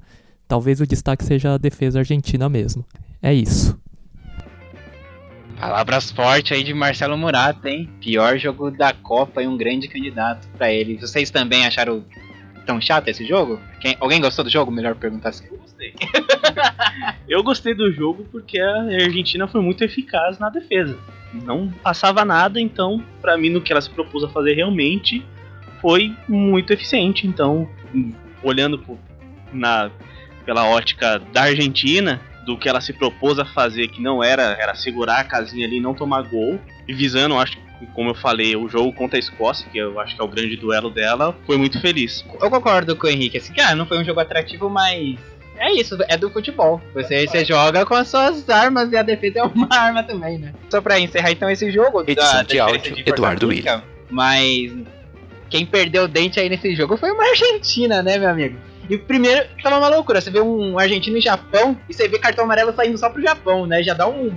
Talvez 0.49 0.81
o 0.81 0.87
destaque 0.87 1.25
seja 1.25 1.55
a 1.55 1.59
defesa 1.59 2.01
argentina 2.01 2.49
mesmo. 2.49 2.85
É 3.23 3.33
isso. 3.33 3.79
Palavras 5.59 6.11
fortes 6.11 6.53
aí 6.53 6.65
de 6.65 6.73
Marcelo 6.73 7.17
Murata, 7.19 7.69
hein? 7.69 7.89
Pior 8.01 8.39
jogo 8.39 8.71
da 8.71 8.95
Copa 8.95 9.43
e 9.43 9.47
um 9.47 9.57
grande 9.57 9.89
candidato 9.89 10.49
pra 10.57 10.73
ele. 10.73 10.97
Vocês 10.97 11.31
também 11.31 11.67
acharam 11.67 12.03
tão 12.65 12.81
chato 12.81 13.09
esse 13.09 13.27
jogo? 13.27 13.61
Quem- 13.81 13.97
alguém 14.01 14.21
gostou 14.21 14.43
do 14.43 14.51
jogo? 14.51 14.73
Melhor 14.73 14.95
perguntar 14.97 15.29
assim. 15.29 15.45
Eu 15.51 15.59
gostei. 15.59 15.95
eu 17.29 17.43
gostei 17.43 17.75
do 17.75 17.93
jogo 17.93 18.27
porque 18.33 18.59
a 18.59 18.83
Argentina 19.05 19.47
foi 19.47 19.61
muito 19.61 19.85
eficaz 19.85 20.39
na 20.39 20.49
defesa. 20.49 20.99
Não 21.33 21.69
passava 21.83 22.25
nada, 22.25 22.61
então, 22.61 23.03
pra 23.21 23.37
mim, 23.39 23.51
no 23.51 23.61
que 23.61 23.73
ela 23.73 23.81
se 23.81 23.91
propôs 23.91 24.25
a 24.25 24.29
fazer 24.29 24.55
realmente, 24.55 25.25
foi 25.81 26.15
muito 26.29 26.73
eficiente. 26.73 27.27
Então, 27.27 27.69
olhando 28.43 28.79
por- 28.79 28.99
na, 29.53 29.91
pela 30.45 30.65
ótica 30.69 31.19
da 31.33 31.43
Argentina, 31.43 32.21
do 32.47 32.57
que 32.57 32.69
ela 32.69 32.81
se 32.81 32.93
propôs 32.93 33.39
a 33.39 33.45
fazer, 33.45 33.89
que 33.89 34.01
não 34.03 34.23
era, 34.25 34.43
era 34.61 34.75
segurar 34.75 35.21
a 35.21 35.25
casinha 35.25 35.67
ali 35.67 35.77
e 35.77 35.81
não 35.81 35.95
tomar 35.95 36.23
gol, 36.23 36.59
e 36.89 36.93
visando, 36.95 37.39
acho 37.39 37.57
que, 37.57 37.87
como 37.95 38.11
eu 38.11 38.15
falei, 38.15 38.57
o 38.57 38.69
jogo 38.69 38.93
contra 38.93 39.17
a 39.17 39.21
Escócia, 39.21 39.69
que 39.71 39.79
eu 39.79 40.01
acho 40.01 40.17
que 40.17 40.21
é 40.21 40.25
o 40.25 40.29
grande 40.29 40.57
duelo 40.57 40.91
dela, 40.91 41.37
foi 41.47 41.57
muito 41.57 41.81
feliz. 41.81 42.25
Eu 42.41 42.51
concordo 42.51 42.97
com 42.97 43.07
o 43.07 43.11
Henrique, 43.11 43.39
assim, 43.39 43.53
cara, 43.53 43.75
não 43.77 43.87
foi 43.87 43.99
um 43.99 44.05
jogo 44.05 44.21
atrativo, 44.21 44.69
mas. 44.69 45.17
É 45.61 45.73
isso, 45.75 45.97
é 46.09 46.17
do 46.17 46.31
futebol. 46.31 46.81
Você, 46.95 47.27
você 47.27 47.45
joga 47.45 47.85
com 47.85 47.95
as 47.95 48.09
suas 48.09 48.49
armas 48.49 48.91
e 48.91 48.97
a 48.97 49.03
defesa 49.03 49.41
é 49.41 49.43
uma 49.43 49.69
arma 49.71 50.03
também, 50.03 50.39
né? 50.39 50.55
Só 50.71 50.81
pra 50.81 50.99
encerrar 50.99 51.31
então 51.33 51.51
esse 51.51 51.71
jogo. 51.71 52.03
Edição 52.07 52.37
da- 52.37 52.43
de 52.45 52.59
áudio, 52.59 52.95
de 52.95 53.05
Eduardo 53.09 53.49
física, 53.51 53.85
Mas 54.11 54.73
quem 55.51 55.67
perdeu 55.67 56.05
o 56.05 56.09
dente 56.09 56.41
aí 56.41 56.49
nesse 56.49 56.75
jogo 56.75 56.97
foi 56.97 57.11
uma 57.13 57.25
Argentina, 57.29 58.03
né, 58.03 58.19
meu 58.19 58.31
amigo? 58.31 58.59
E 58.89 58.97
primeiro, 58.99 59.47
tava 59.63 59.77
uma 59.79 59.89
loucura. 59.89 60.21
Você 60.21 60.31
vê 60.31 60.41
um 60.41 60.79
argentino 60.79 61.19
e 61.19 61.21
Japão 61.21 61.77
e 61.89 61.95
você 61.95 62.09
vê 62.09 62.19
cartão 62.19 62.45
amarelo 62.45 62.73
saindo 62.75 62.97
só 62.99 63.09
pro 63.11 63.23
Japão, 63.23 63.67
né? 63.67 63.83
Já 63.83 63.95
dá 63.95 64.09
um, 64.09 64.33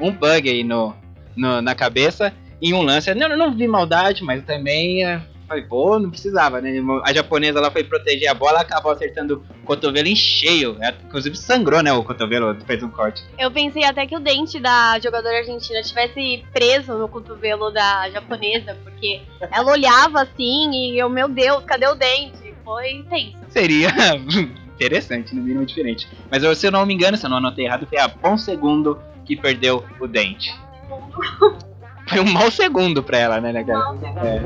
um 0.00 0.10
bug 0.10 0.48
aí 0.48 0.64
no, 0.64 0.94
no- 1.36 1.60
na 1.60 1.74
cabeça. 1.74 2.32
E 2.62 2.72
um 2.72 2.80
lance. 2.82 3.14
Não, 3.14 3.28
eu 3.28 3.36
não 3.36 3.54
vi 3.54 3.68
maldade, 3.68 4.24
mas 4.24 4.42
também. 4.44 5.04
Falei, 5.46 5.62
pô, 5.64 5.98
não 5.98 6.10
precisava, 6.10 6.60
né? 6.60 6.70
A 7.04 7.12
japonesa 7.12 7.58
ela 7.58 7.70
foi 7.70 7.84
proteger 7.84 8.28
a 8.28 8.34
bola, 8.34 8.60
acabou 8.60 8.92
acertando 8.92 9.44
o 9.62 9.66
cotovelo 9.66 10.08
em 10.08 10.16
cheio. 10.16 10.76
É, 10.80 10.94
Inclusive 11.04 11.36
sangrou, 11.36 11.82
né? 11.82 11.92
O 11.92 12.02
cotovelo 12.02 12.56
fez 12.66 12.82
um 12.82 12.88
corte. 12.88 13.22
Eu 13.38 13.50
pensei 13.50 13.84
até 13.84 14.06
que 14.06 14.16
o 14.16 14.20
dente 14.20 14.58
da 14.58 14.98
jogadora 14.98 15.38
argentina 15.38 15.82
tivesse 15.82 16.44
preso 16.52 16.94
no 16.94 17.08
cotovelo 17.08 17.70
da 17.70 18.10
japonesa, 18.10 18.76
porque 18.82 19.20
ela 19.50 19.72
olhava 19.72 20.22
assim 20.22 20.70
e 20.72 20.98
eu, 20.98 21.08
meu 21.08 21.28
Deus, 21.28 21.62
cadê 21.64 21.86
o 21.86 21.94
dente? 21.94 22.54
Foi 22.64 23.04
tenso. 23.10 23.36
Seria 23.50 23.90
interessante, 24.74 25.34
no 25.34 25.42
mínimo 25.42 25.66
diferente. 25.66 26.08
Mas 26.30 26.42
eu, 26.42 26.54
se 26.54 26.66
eu 26.66 26.72
não 26.72 26.86
me 26.86 26.94
engano, 26.94 27.16
se 27.16 27.26
eu 27.26 27.30
não 27.30 27.36
anotei 27.36 27.66
errado, 27.66 27.86
foi 27.86 27.98
a 27.98 28.08
Bom 28.08 28.38
Segundo 28.38 28.98
que 29.26 29.36
perdeu 29.36 29.84
o 30.00 30.06
dente. 30.06 30.54
Foi 32.08 32.20
um 32.20 32.32
mau 32.32 32.50
segundo 32.50 33.02
pra 33.02 33.18
ela, 33.18 33.40
né, 33.40 33.52
né, 33.52 33.64
cara? 33.64 33.96
É. 34.24 34.40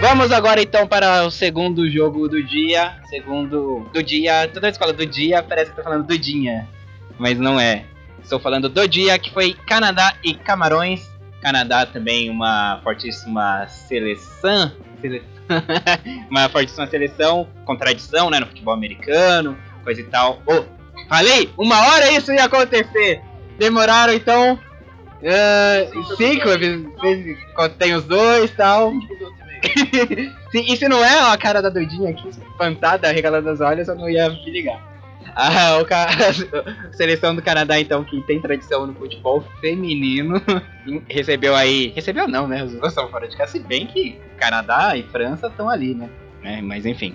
Vamos 0.00 0.32
agora 0.32 0.62
então 0.62 0.86
para 0.86 1.24
o 1.26 1.30
segundo 1.30 1.88
jogo 1.90 2.28
do 2.28 2.42
dia. 2.42 2.96
Segundo 3.08 3.88
do 3.92 4.02
dia. 4.02 4.48
Toda 4.48 4.72
que 4.72 4.78
fala 4.78 4.92
do 4.92 5.06
dia, 5.06 5.42
parece 5.42 5.70
que 5.70 5.76
tô 5.76 5.82
falando 5.82 6.06
do 6.06 6.18
Dinha. 6.18 6.68
Mas 7.18 7.38
não 7.38 7.60
é. 7.60 7.84
Estou 8.22 8.40
falando 8.40 8.68
do 8.68 8.88
dia 8.88 9.18
que 9.18 9.32
foi 9.32 9.52
Canadá 9.52 10.14
e 10.24 10.34
Camarões. 10.34 11.08
Canadá 11.42 11.86
também 11.86 12.30
uma 12.30 12.80
fortíssima 12.82 13.66
seleção. 13.68 14.72
seleção 15.00 15.40
uma 16.30 16.48
fortíssima 16.48 16.86
seleção, 16.86 17.48
com 17.64 17.76
tradição, 17.76 18.30
né, 18.30 18.40
no 18.40 18.46
futebol 18.46 18.74
americano, 18.74 19.56
coisa 19.82 20.00
e 20.00 20.04
tal. 20.04 20.42
Ô, 20.46 20.64
falei, 21.08 21.50
uma 21.58 21.78
hora 21.88 22.10
isso 22.12 22.32
ia 22.32 22.44
acontecer. 22.44 23.20
Demoraram 23.60 24.12
então 24.14 24.58
ah, 25.22 26.14
cinco, 26.16 26.48
vezes 26.58 26.86
tem 27.78 27.94
os 27.94 28.04
dois 28.04 28.50
e 28.50 28.54
tal. 28.54 28.90
Se- 30.50 30.60
e 30.72 30.76
se 30.76 30.88
não 30.88 31.04
é 31.04 31.30
a 31.30 31.36
cara 31.36 31.60
da 31.60 31.68
doidinha 31.68 32.10
aqui, 32.10 32.26
espantada, 32.28 33.12
regalando 33.12 33.50
os 33.52 33.60
olhos, 33.60 33.86
eu 33.86 33.94
não 33.94 34.08
ia 34.08 34.28
me 34.30 34.50
ligar. 34.50 34.80
Ah, 35.36 35.78
o 35.80 35.84
ca- 35.84 36.08
a 36.08 36.92
seleção 36.96 37.34
do 37.36 37.42
Canadá, 37.42 37.78
então, 37.78 38.02
que 38.02 38.20
tem 38.22 38.40
tradição 38.40 38.86
no 38.86 38.94
futebol 38.94 39.44
feminino, 39.60 40.40
recebeu 41.08 41.54
aí. 41.54 41.92
Recebeu 41.94 42.26
não, 42.26 42.48
né? 42.48 42.64
Os 42.64 42.72
dois 42.72 42.92
são 42.94 43.06
fora 43.08 43.28
de 43.28 43.36
casa, 43.36 43.52
se 43.52 43.58
bem 43.60 43.86
que 43.86 44.18
Canadá 44.38 44.96
e 44.96 45.02
França 45.02 45.48
estão 45.48 45.68
ali, 45.68 45.94
né? 45.94 46.08
É, 46.42 46.62
mas 46.62 46.86
enfim. 46.86 47.14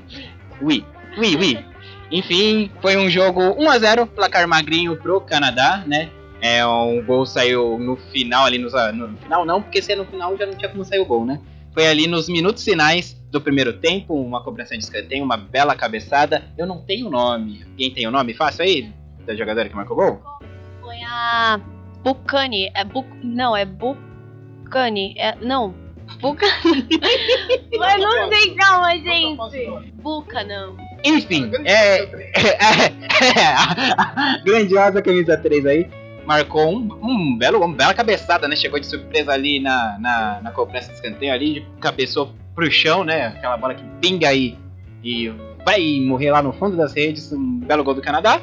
Ui, 0.61 0.85
ui, 1.17 1.35
ui. 1.35 1.65
Enfim, 2.11 2.69
foi 2.81 2.95
um 2.95 3.09
jogo 3.09 3.41
1x0, 3.59 4.05
placar 4.05 4.47
magrinho 4.47 4.95
pro 4.95 5.19
Canadá, 5.19 5.83
né? 5.87 6.09
É, 6.41 6.65
um 6.65 7.03
gol 7.03 7.25
saiu 7.25 7.79
no 7.79 7.95
final 7.95 8.45
ali, 8.45 8.57
nos, 8.57 8.73
no 8.93 9.17
final 9.17 9.45
não, 9.45 9.61
porque 9.61 9.81
se 9.81 9.93
é 9.93 9.95
no 9.95 10.05
final 10.05 10.37
já 10.37 10.45
não 10.45 10.53
tinha 10.53 10.69
como 10.69 10.83
sair 10.83 10.99
o 10.99 11.05
gol, 11.05 11.25
né? 11.25 11.39
Foi 11.73 11.87
ali 11.87 12.07
nos 12.07 12.29
minutos 12.29 12.63
finais 12.63 13.21
do 13.29 13.41
primeiro 13.41 13.73
tempo, 13.73 14.13
uma 14.13 14.41
cobrança 14.41 14.77
de 14.77 14.83
escanteio, 14.83 15.23
uma 15.23 15.35
bela 15.35 15.75
cabeçada. 15.75 16.43
Eu 16.57 16.65
não 16.65 16.81
tenho 16.81 17.09
nome. 17.09 17.65
Quem 17.75 17.91
tem 17.91 18.07
o 18.07 18.11
nome 18.11 18.33
fácil 18.33 18.63
aí? 18.63 18.89
Da 19.25 19.35
jogadora 19.35 19.67
que 19.67 19.75
marcou 19.75 19.97
o 19.97 19.99
gol? 19.99 20.21
Foi 20.81 20.95
a 21.01 21.59
Bucani. 22.01 22.71
É 22.73 22.85
Bu... 22.85 23.05
Não, 23.21 23.57
é 23.57 23.65
Bucani. 23.65 25.15
É... 25.17 25.35
Não. 25.41 25.75
Bucani. 26.21 26.87
Mas 27.77 28.01
não 28.01 28.29
sei, 28.29 28.55
calma, 28.55 28.97
gente. 28.97 29.91
Buca, 29.95 30.43
não. 30.45 30.77
Enfim, 31.03 31.51
é, 31.65 32.03
é, 32.03 32.57
a 33.97 34.41
grandiosa 34.45 35.01
camisa 35.01 35.37
3 35.37 35.65
aí 35.65 36.04
marcou 36.25 36.69
um, 36.73 36.89
um 37.01 37.37
belo, 37.37 37.59
uma 37.63 37.73
bela 37.75 37.93
cabeçada, 37.93 38.47
né? 38.47 38.55
Chegou 38.55 38.79
de 38.79 38.85
surpresa 38.87 39.31
ali 39.31 39.59
na, 39.59 39.97
na, 39.99 40.41
na 40.41 40.51
cobrança 40.51 40.89
de 40.89 40.95
escanteio 40.95 41.33
ali, 41.33 41.65
cabeçou 41.79 42.33
pro 42.53 42.69
chão, 42.71 43.03
né? 43.03 43.27
Aquela 43.27 43.57
bola 43.57 43.73
que 43.75 43.83
pinga 44.01 44.29
aí 44.29 44.57
e 45.03 45.31
vai 45.65 45.81
morrer 46.01 46.31
lá 46.31 46.41
no 46.41 46.51
fundo 46.53 46.75
das 46.77 46.93
redes. 46.93 47.31
Um 47.31 47.59
belo 47.59 47.83
gol 47.83 47.93
do 47.93 48.01
Canadá. 48.01 48.41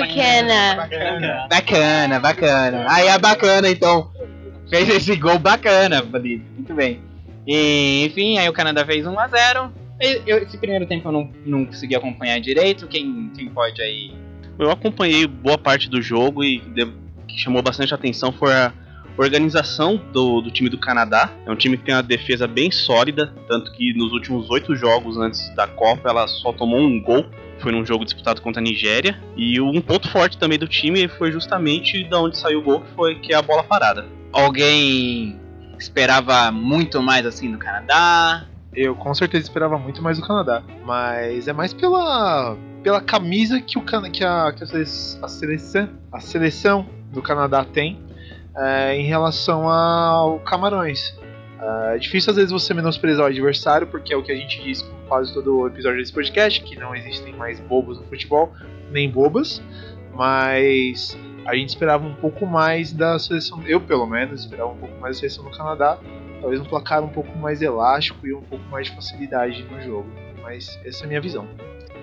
Buchanan. 0.00 0.76
Bacana. 0.76 1.46
Bacana, 1.50 2.20
bacana. 2.20 2.86
Aí 2.88 3.06
é 3.08 3.18
bacana, 3.18 3.68
então. 3.68 4.10
Fez 4.68 4.88
esse 4.88 5.16
gol 5.16 5.38
bacana. 5.38 6.02
Muito 6.02 6.74
bem. 6.74 7.00
E, 7.46 8.04
enfim, 8.06 8.38
aí 8.38 8.48
o 8.48 8.52
Canadá 8.52 8.84
fez 8.84 9.04
1x0. 9.06 9.72
E- 10.00 10.22
eu- 10.26 10.38
Esse 10.38 10.56
primeiro 10.56 10.86
tempo 10.86 11.08
eu 11.08 11.12
não, 11.12 11.30
não 11.44 11.64
consegui 11.66 11.96
acompanhar 11.96 12.38
direito. 12.40 12.86
Quem, 12.86 13.30
quem 13.34 13.48
pode 13.48 13.82
aí. 13.82 14.12
Eu 14.60 14.70
acompanhei 14.70 15.26
boa 15.26 15.56
parte 15.56 15.88
do 15.88 16.02
jogo 16.02 16.44
e 16.44 16.60
que 17.26 17.38
chamou 17.38 17.62
bastante 17.62 17.94
atenção 17.94 18.30
foi 18.30 18.52
a 18.52 18.70
organização 19.16 19.96
do, 20.12 20.42
do 20.42 20.50
time 20.50 20.68
do 20.68 20.76
Canadá. 20.76 21.30
É 21.46 21.50
um 21.50 21.56
time 21.56 21.78
que 21.78 21.84
tem 21.84 21.94
uma 21.94 22.02
defesa 22.02 22.46
bem 22.46 22.70
sólida, 22.70 23.34
tanto 23.48 23.72
que 23.72 23.94
nos 23.94 24.12
últimos 24.12 24.50
oito 24.50 24.76
jogos 24.76 25.16
antes 25.16 25.48
da 25.54 25.66
Copa 25.66 26.10
ela 26.10 26.28
só 26.28 26.52
tomou 26.52 26.78
um 26.78 27.02
gol. 27.02 27.24
Foi 27.60 27.72
num 27.72 27.84
jogo 27.86 28.04
disputado 28.04 28.42
contra 28.42 28.60
a 28.60 28.62
Nigéria. 28.62 29.18
E 29.34 29.58
um 29.60 29.80
ponto 29.80 30.10
forte 30.10 30.36
também 30.36 30.58
do 30.58 30.68
time 30.68 31.08
foi 31.08 31.32
justamente 31.32 32.04
da 32.04 32.20
onde 32.20 32.36
saiu 32.36 32.60
o 32.60 32.62
gol, 32.62 32.80
que 32.80 32.90
foi 32.94 33.14
que 33.16 33.32
é 33.32 33.36
a 33.36 33.42
bola 33.42 33.62
parada. 33.62 34.06
Alguém 34.30 35.40
esperava 35.78 36.52
muito 36.52 37.02
mais 37.02 37.24
assim 37.24 37.50
do 37.50 37.58
Canadá. 37.58 38.46
Eu 38.74 38.94
com 38.94 39.12
certeza 39.14 39.44
esperava 39.44 39.78
muito 39.78 40.02
mais 40.02 40.18
do 40.18 40.26
Canadá. 40.26 40.62
Mas 40.84 41.48
é 41.48 41.52
mais 41.52 41.74
pela, 41.74 42.56
pela 42.82 43.00
camisa 43.00 43.60
que, 43.60 43.78
o, 43.78 43.82
que, 43.84 44.24
a, 44.24 44.52
que 44.52 44.64
a, 44.64 44.66
sele- 44.66 45.18
a 45.22 45.28
seleção, 45.28 45.88
a 46.12 46.20
seleção 46.20 46.86
do 47.12 47.20
Canadá 47.22 47.64
tem 47.64 48.00
é, 48.56 48.96
em 48.96 49.04
relação 49.04 49.68
ao 49.68 50.38
Camarões. 50.40 51.18
É 51.92 51.98
difícil 51.98 52.30
às 52.30 52.36
vezes 52.36 52.50
você 52.50 52.72
menosprezar 52.72 53.26
o 53.26 53.28
adversário, 53.28 53.86
porque 53.86 54.14
é 54.14 54.16
o 54.16 54.22
que 54.22 54.32
a 54.32 54.36
gente 54.36 54.62
diz 54.62 54.82
quase 55.08 55.34
todo 55.34 55.66
episódio 55.66 55.98
desse 55.98 56.12
podcast, 56.12 56.62
que 56.62 56.74
não 56.76 56.94
existem 56.94 57.34
mais 57.34 57.60
bobos 57.60 57.98
no 57.98 58.04
futebol, 58.04 58.52
nem 58.90 59.10
bobas. 59.10 59.60
Mas 60.14 61.18
a 61.44 61.54
gente 61.54 61.68
esperava 61.70 62.06
um 62.06 62.14
pouco 62.14 62.46
mais 62.46 62.92
da 62.92 63.18
seleção, 63.18 63.62
eu 63.66 63.80
pelo 63.80 64.06
menos, 64.06 64.40
esperava 64.40 64.70
um 64.70 64.76
pouco 64.76 64.98
mais 65.00 65.16
da 65.16 65.20
seleção 65.20 65.44
do 65.44 65.50
Canadá 65.50 65.98
talvez 66.40 66.60
um 66.60 66.64
placar 66.64 67.02
um 67.04 67.08
pouco 67.08 67.36
mais 67.38 67.60
elástico 67.62 68.26
e 68.26 68.32
um 68.32 68.40
pouco 68.42 68.64
mais 68.70 68.86
de 68.86 68.94
facilidade 68.94 69.62
no 69.70 69.80
jogo. 69.82 70.08
Mas 70.42 70.78
essa 70.84 71.02
é 71.02 71.04
a 71.04 71.08
minha 71.08 71.20
visão. 71.20 71.46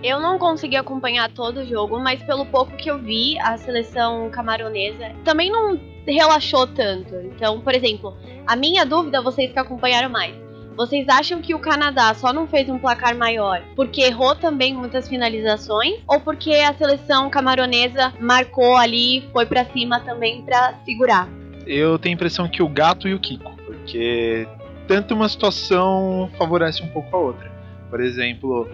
Eu 0.03 0.19
não 0.19 0.37
consegui 0.37 0.75
acompanhar 0.75 1.29
todo 1.31 1.61
o 1.61 1.65
jogo, 1.65 1.99
mas 1.99 2.21
pelo 2.23 2.45
pouco 2.45 2.75
que 2.77 2.89
eu 2.89 2.99
vi, 2.99 3.37
a 3.39 3.57
seleção 3.57 4.29
camaronesa 4.29 5.11
também 5.23 5.51
não 5.51 5.79
relaxou 6.05 6.67
tanto. 6.67 7.15
Então, 7.15 7.59
por 7.61 7.73
exemplo, 7.73 8.15
a 8.45 8.55
minha 8.55 8.85
dúvida, 8.85 9.21
vocês 9.21 9.51
que 9.51 9.59
acompanharam 9.59 10.09
mais. 10.09 10.35
Vocês 10.75 11.09
acham 11.09 11.41
que 11.41 11.55
o 11.55 11.59
Canadá 11.59 12.13
só 12.13 12.31
não 12.31 12.45
fez 12.47 12.69
um 12.69 12.77
placar 12.77 13.17
maior 13.17 13.63
porque 13.75 14.01
errou 14.01 14.35
também 14.35 14.75
muitas 14.75 15.09
finalizações 15.09 15.95
ou 16.07 16.19
porque 16.19 16.53
a 16.53 16.71
seleção 16.75 17.31
camaronesa 17.31 18.13
marcou 18.19 18.77
ali, 18.77 19.27
foi 19.33 19.47
pra 19.47 19.65
cima 19.65 19.99
também 20.01 20.43
pra 20.43 20.75
segurar? 20.85 21.27
Eu 21.65 21.97
tenho 21.97 22.13
a 22.13 22.17
impressão 22.17 22.47
que 22.47 22.61
o 22.61 22.69
gato 22.69 23.07
e 23.07 23.15
o 23.15 23.19
Kiko, 23.19 23.51
porque 23.65 24.47
tanto 24.87 25.15
uma 25.15 25.27
situação 25.27 26.29
favorece 26.37 26.83
um 26.83 26.89
pouco 26.89 27.15
a 27.15 27.19
outra. 27.19 27.51
Por 27.89 27.99
exemplo, 27.99 28.69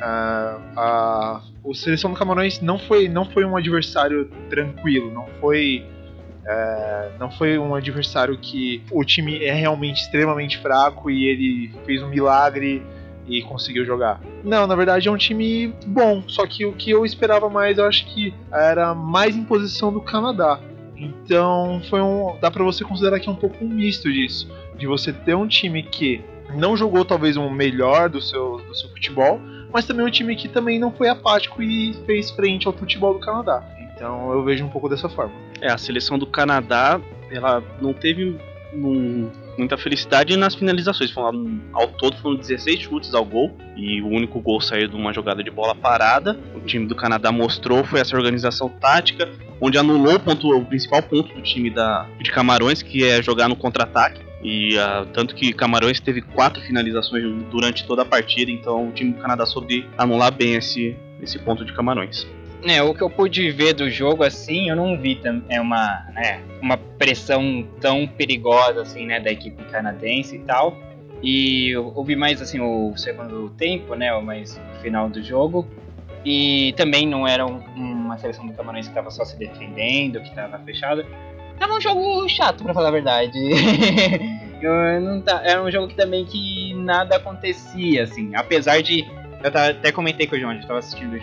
a, 0.00 0.58
a 0.76 1.42
o 1.62 1.74
Seleção 1.74 2.10
do 2.10 2.16
Camarões 2.16 2.60
não 2.60 2.78
foi, 2.78 3.08
não 3.08 3.24
foi 3.24 3.44
um 3.44 3.56
adversário 3.56 4.30
tranquilo, 4.48 5.10
não 5.12 5.26
foi. 5.40 5.84
é, 6.46 7.10
não 7.18 7.30
foi 7.30 7.58
um 7.58 7.74
adversário 7.74 8.36
que 8.38 8.82
o 8.90 9.04
time 9.04 9.44
é 9.44 9.52
realmente 9.52 10.02
extremamente 10.02 10.58
fraco 10.58 11.10
e 11.10 11.26
ele 11.26 11.72
fez 11.84 12.02
um 12.02 12.08
milagre 12.08 12.82
e 13.26 13.42
conseguiu 13.42 13.84
jogar. 13.84 14.20
Não, 14.42 14.66
na 14.66 14.74
verdade 14.74 15.06
é 15.06 15.10
um 15.10 15.16
time 15.16 15.72
bom, 15.86 16.24
só 16.26 16.46
que 16.46 16.64
o 16.64 16.72
que 16.72 16.90
eu 16.90 17.04
esperava 17.04 17.48
mais, 17.48 17.78
eu 17.78 17.84
acho 17.84 18.06
que 18.06 18.34
era 18.50 18.94
mais 18.94 19.36
imposição 19.36 19.92
do 19.92 20.00
Canadá. 20.00 20.58
Então 20.96 21.80
foi 21.88 22.00
um, 22.00 22.36
dá 22.40 22.50
pra 22.50 22.64
você 22.64 22.84
considerar 22.84 23.20
que 23.20 23.28
é 23.28 23.32
um 23.32 23.36
pouco 23.36 23.64
um 23.64 23.68
misto 23.68 24.10
disso, 24.12 24.50
de 24.76 24.86
você 24.86 25.12
ter 25.12 25.34
um 25.34 25.46
time 25.46 25.82
que 25.82 26.22
não 26.54 26.76
jogou 26.76 27.04
talvez 27.04 27.36
o 27.36 27.48
melhor 27.48 28.08
do 28.08 28.20
seu, 28.20 28.58
do 28.66 28.74
seu 28.74 28.88
futebol, 28.90 29.40
mas 29.72 29.84
também 29.86 30.04
um 30.04 30.10
time 30.10 30.34
que 30.36 30.48
também 30.48 30.78
não 30.78 30.90
foi 30.92 31.08
apático 31.08 31.62
e 31.62 31.94
fez 32.06 32.30
frente 32.30 32.66
ao 32.66 32.72
futebol 32.72 33.14
do 33.14 33.20
Canadá. 33.20 33.62
Então 33.94 34.32
eu 34.32 34.42
vejo 34.42 34.64
um 34.64 34.68
pouco 34.68 34.88
dessa 34.88 35.08
forma. 35.08 35.32
É, 35.60 35.70
a 35.70 35.76
seleção 35.78 36.18
do 36.18 36.26
Canadá, 36.26 37.00
ela 37.30 37.62
não 37.80 37.92
teve 37.92 38.36
um- 38.72 39.30
muita 39.58 39.76
felicidade 39.76 40.36
nas 40.36 40.54
finalizações. 40.54 41.10
Foram, 41.10 41.60
ao 41.72 41.88
todo 41.88 42.16
foram 42.18 42.36
16 42.36 42.80
chutes 42.80 43.12
ao 43.14 43.24
gol 43.24 43.54
e 43.76 44.00
o 44.00 44.06
único 44.08 44.40
gol 44.40 44.60
saiu 44.60 44.88
de 44.88 44.96
uma 44.96 45.12
jogada 45.12 45.42
de 45.44 45.50
bola 45.50 45.74
parada. 45.74 46.38
O 46.54 46.60
time 46.60 46.86
do 46.86 46.94
Canadá 46.94 47.30
mostrou 47.30 47.84
foi 47.84 48.00
essa 48.00 48.16
organização 48.16 48.68
tática, 48.68 49.28
onde 49.60 49.76
anulou 49.76 50.14
o, 50.14 50.20
ponto- 50.20 50.56
o 50.56 50.64
principal 50.64 51.02
ponto 51.02 51.34
do 51.34 51.42
time 51.42 51.68
da, 51.68 52.06
de 52.22 52.30
Camarões, 52.30 52.80
que 52.82 53.04
é 53.04 53.22
jogar 53.22 53.48
no 53.48 53.56
contra-ataque. 53.56 54.20
E 54.42 54.78
ah, 54.78 55.06
tanto 55.12 55.34
que 55.34 55.52
Camarões 55.52 56.00
teve 56.00 56.22
quatro 56.22 56.62
finalizações 56.62 57.24
durante 57.50 57.86
toda 57.86 58.02
a 58.02 58.04
partida, 58.04 58.50
então 58.50 58.88
o 58.88 58.92
time 58.92 59.12
do 59.12 59.20
Canadá 59.20 59.44
soube 59.44 59.86
anular 59.98 60.32
bem 60.32 60.54
esse, 60.54 60.96
esse 61.20 61.38
ponto 61.38 61.64
de 61.64 61.72
Camarões. 61.74 62.26
É, 62.64 62.82
o 62.82 62.94
que 62.94 63.02
eu 63.02 63.08
pude 63.08 63.50
ver 63.50 63.72
do 63.72 63.88
jogo 63.90 64.22
assim, 64.22 64.68
eu 64.68 64.76
não 64.76 64.98
vi 64.98 65.18
é 65.48 65.60
uma, 65.60 66.04
né, 66.14 66.42
uma 66.60 66.76
pressão 66.76 67.66
tão 67.80 68.06
perigosa 68.06 68.82
assim, 68.82 69.06
né, 69.06 69.18
da 69.18 69.30
equipe 69.30 69.62
canadense 69.64 70.36
e 70.36 70.40
tal. 70.40 70.78
E 71.22 71.70
eu, 71.70 71.92
eu 71.96 72.04
vi 72.04 72.16
mais 72.16 72.40
assim 72.40 72.60
o 72.60 72.94
segundo 72.96 73.50
tempo, 73.50 73.94
né, 73.94 74.18
mais 74.20 74.58
o 74.76 74.80
final 74.82 75.08
do 75.08 75.22
jogo. 75.22 75.66
E 76.24 76.74
também 76.76 77.06
não 77.06 77.26
era 77.26 77.46
um- 77.46 77.62
uma 77.76 78.18
seleção 78.18 78.46
do 78.46 78.52
Camarões 78.52 78.86
que 78.86 78.90
estava 78.90 79.10
só 79.10 79.24
se 79.24 79.38
defendendo, 79.38 80.20
que 80.20 80.28
estava 80.28 80.58
fechada. 80.58 81.06
Tava 81.60 81.74
um 81.74 81.80
jogo 81.80 82.26
chato, 82.26 82.64
pra 82.64 82.72
falar 82.72 82.88
a 82.88 82.92
verdade. 82.92 83.38
Não 85.02 85.20
tá, 85.20 85.42
era 85.44 85.62
um 85.62 85.70
jogo 85.70 85.88
que 85.88 85.94
também 85.94 86.24
que 86.24 86.72
nada 86.74 87.16
acontecia, 87.16 88.04
assim. 88.04 88.34
Apesar 88.34 88.82
de 88.82 89.06
eu 89.42 89.50
tava- 89.50 89.70
até 89.70 89.90
comentei 89.92 90.26
com 90.26 90.36
o 90.36 90.38
João, 90.38 90.50
a 90.50 90.54
gente 90.54 90.66
tava 90.66 90.78
assistindo 90.78 91.18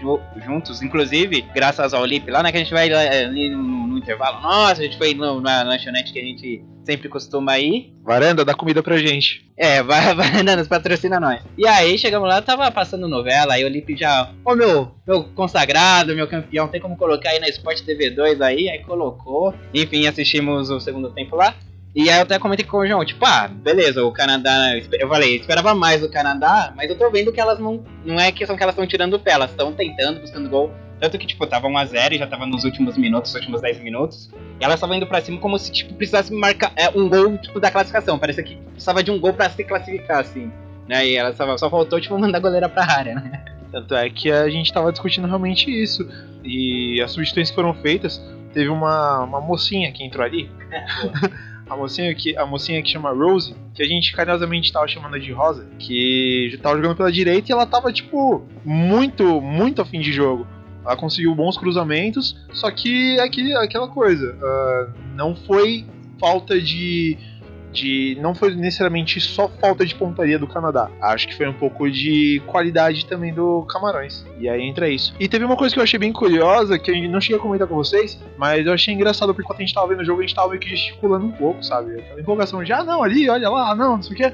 juntos, 0.46 0.82
inclusive, 0.82 1.42
graças 1.54 1.94
ao 1.94 2.06
Lip 2.06 2.30
lá, 2.30 2.42
né, 2.44 2.52
que 2.52 2.58
a 2.58 2.62
gente 2.62 2.74
vai 2.74 2.90
lá, 2.90 3.02
ali 3.02 3.50
no, 3.50 3.62
no 3.88 3.98
intervalo. 3.98 4.42
Nossa, 4.42 4.82
a 4.82 4.86
gente 4.86 4.98
foi 4.98 5.14
no- 5.14 5.42
na 5.42 5.64
lanchonete 5.64 6.12
que 6.14 6.20
a 6.20 6.24
gente 6.24 6.64
sempre 6.86 7.10
costuma 7.10 7.60
ir. 7.60 7.94
Varanda, 8.04 8.46
dá 8.46 8.54
comida 8.54 8.82
pra 8.82 8.98
gente. 8.98 9.46
É, 9.58 9.84
vai, 9.84 10.16
vai, 10.16 10.42
Nanas, 10.44 10.68
patrocina 10.68 11.20
nós. 11.20 11.42
E 11.58 11.68
aí, 11.68 11.98
chegamos 11.98 12.30
lá, 12.30 12.42
tava 12.42 12.72
passando 12.72 13.08
novela, 13.10 13.54
aí 13.56 13.66
o 13.66 13.68
Lip 13.68 13.96
já, 13.98 14.32
ô 14.46 14.56
meu, 14.56 14.92
meu 15.06 15.24
consagrado, 15.36 16.16
meu 16.16 16.28
campeão, 16.28 16.68
tem 16.70 16.80
como 16.80 16.96
colocar 16.96 17.30
aí 17.32 17.40
na 17.40 17.50
Sport 17.50 17.82
TV 17.82 18.10
2 18.12 18.40
aí? 18.42 18.70
Aí 18.70 18.80
colocou. 18.84 19.54
Enfim, 19.74 20.08
assistimos 20.08 20.70
o 20.70 20.80
segundo 20.80 21.10
tempo 21.10 21.36
lá. 21.36 21.54
E 21.98 22.12
aí 22.12 22.18
eu 22.18 22.22
até 22.22 22.38
comentei 22.38 22.64
com 22.64 22.78
o 22.78 22.86
João, 22.86 23.04
tipo, 23.04 23.26
ah, 23.26 23.48
beleza, 23.48 24.06
o 24.06 24.12
Canadá, 24.12 24.78
eu 25.00 25.10
falei, 25.10 25.32
eu 25.32 25.40
esperava 25.40 25.74
mais 25.74 26.00
do 26.00 26.08
Canadá, 26.08 26.72
mas 26.78 26.92
eu 26.92 26.96
tô 26.96 27.10
vendo 27.10 27.32
que 27.32 27.42
elas 27.42 27.58
não, 27.58 27.84
não 28.06 28.20
é 28.20 28.32
questão 28.32 28.56
que 28.56 28.62
elas 28.62 28.76
estão 28.76 28.86
tirando 28.86 29.20
pé, 29.20 29.32
elas 29.32 29.50
estão 29.50 29.74
tentando, 29.74 30.20
buscando 30.20 30.48
gol. 30.48 30.72
Tanto 31.00 31.18
que, 31.18 31.26
tipo, 31.26 31.48
tava 31.48 31.68
1x0 31.68 32.12
e 32.12 32.18
já 32.20 32.28
tava 32.28 32.46
nos 32.46 32.64
últimos 32.64 32.96
minutos, 32.98 33.34
nos 33.34 33.42
últimos 33.42 33.62
10 33.62 33.80
minutos. 33.80 34.30
E 34.60 34.64
elas 34.64 34.76
estavam 34.76 34.96
indo 34.96 35.08
pra 35.08 35.22
cima 35.22 35.40
como 35.40 35.58
se, 35.58 35.72
tipo, 35.72 35.96
precisasse 35.96 36.32
marcar 36.32 36.72
é, 36.76 36.88
um 36.90 37.10
gol, 37.10 37.36
tipo, 37.40 37.60
da 37.60 37.72
classificação. 37.72 38.20
Parecia 38.20 38.44
que 38.44 38.56
precisava 38.56 39.04
de 39.04 39.10
um 39.10 39.20
gol 39.20 39.34
pra 39.34 39.50
se 39.50 39.64
classificar, 39.64 40.20
assim. 40.20 40.52
Né? 40.88 41.08
E 41.08 41.16
elas 41.16 41.36
tava, 41.36 41.58
só 41.58 41.68
faltou, 41.68 42.00
tipo, 42.00 42.16
mandar 42.20 42.38
a 42.38 42.42
goleira 42.42 42.70
pra 42.70 42.86
área, 42.86 43.16
né? 43.16 43.44
Tanto 43.72 43.96
é 43.96 44.08
que 44.08 44.32
a 44.32 44.48
gente 44.50 44.72
tava 44.72 44.92
discutindo 44.92 45.26
realmente 45.26 45.72
isso. 45.72 46.08
E 46.44 47.02
as 47.02 47.12
substituições 47.12 47.56
foram 47.56 47.74
feitas, 47.74 48.22
teve 48.58 48.70
uma, 48.70 49.20
uma 49.20 49.40
mocinha 49.40 49.92
que 49.92 50.04
entrou 50.04 50.26
ali. 50.26 50.50
a, 51.70 51.78
mocinha 51.78 52.16
que, 52.16 52.36
a 52.36 52.44
mocinha 52.44 52.82
que 52.82 52.90
chama 52.90 53.12
Rose, 53.12 53.56
que 53.76 53.84
a 53.84 53.86
gente 53.86 54.12
carinhosamente 54.12 54.74
tava 54.74 54.88
chamando 54.88 55.20
de 55.20 55.32
Rosa, 55.32 55.68
que 55.78 56.58
tava 56.64 56.76
jogando 56.78 56.96
pela 56.96 57.12
direita 57.12 57.52
e 57.52 57.54
ela 57.54 57.68
tava, 57.68 57.94
tipo, 57.94 58.44
muito, 58.66 59.40
muito 59.40 59.80
afim 59.80 60.00
de 60.00 60.12
jogo. 60.12 60.48
Ela 60.84 60.98
conseguiu 60.98 61.36
bons 61.36 61.56
cruzamentos, 61.56 62.36
só 62.52 62.72
que 62.72 63.20
é 63.20 63.64
aquela 63.64 63.90
coisa, 63.90 64.36
ah, 64.42 64.88
não 65.14 65.36
foi 65.36 65.86
falta 66.20 66.60
de, 66.60 67.16
de. 67.78 68.18
Não 68.22 68.34
foi 68.34 68.56
necessariamente 68.56 69.20
só 69.20 69.48
falta 69.48 69.86
de 69.86 69.96
pontaria 69.96 70.38
do 70.40 70.48
Canadá. 70.48 70.90
Acho 71.02 71.28
que 71.28 71.36
foi 71.36 71.48
um 71.48 71.54
pouco 71.54 71.90
de 71.90 72.42
qualidade 72.48 73.06
também 73.06 73.34
do 73.34 73.64
Camarões. 73.64 74.26
E 74.40 74.50
aí 74.50 74.62
entra 74.62 74.90
isso. 74.90 75.14
E 75.20 75.28
teve 75.28 75.46
uma 75.46 75.56
coisa 75.56 75.74
que 75.74 75.80
eu 75.80 75.84
achei 75.84 76.00
bem 76.00 76.12
curiosa, 76.12 76.78
que 76.78 76.92
eu 76.92 77.10
não 77.10 77.22
cheguei 77.22 77.38
a 77.38 77.42
comentar 77.42 77.68
com 77.68 77.76
vocês, 77.76 78.20
mas 78.38 78.66
eu 78.66 78.74
achei 78.74 78.94
engraçado 78.94 79.34
porque 79.34 79.48
quando 79.48 79.60
a 79.60 79.64
gente 79.64 79.74
tava 79.74 79.88
vendo 79.88 80.02
o 80.02 80.06
jogo, 80.06 80.20
a 80.20 80.24
gente 80.24 80.36
tava 80.36 80.50
meio 80.50 80.60
que 80.60 80.70
gesticulando 80.70 81.26
um 81.26 81.32
pouco, 81.32 81.64
sabe? 81.64 82.00
Aquela 82.00 82.20
empolgação 82.20 82.64
de, 82.64 82.74
ah, 82.74 82.84
não, 82.84 83.04
ali, 83.04 83.30
olha 83.30 83.50
lá, 83.50 83.76
não, 83.76 83.98
não 83.98 84.04
sei 84.04 84.14
o 84.14 84.18
que. 84.18 84.34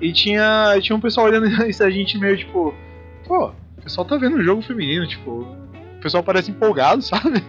E 0.00 0.12
tinha, 0.12 0.78
tinha 0.80 0.96
um 0.96 1.00
pessoal 1.00 1.26
olhando 1.26 1.46
isso, 1.68 1.82
a 1.82 1.90
gente 1.90 2.18
meio 2.18 2.36
tipo, 2.36 2.74
pô, 3.26 3.48
o 3.48 3.82
pessoal 3.82 4.06
tá 4.06 4.16
vendo 4.16 4.36
o 4.36 4.42
jogo 4.42 4.62
feminino, 4.62 5.06
tipo, 5.06 5.30
o 5.30 6.00
pessoal 6.00 6.22
parece 6.22 6.50
empolgado, 6.50 7.02
sabe? 7.02 7.42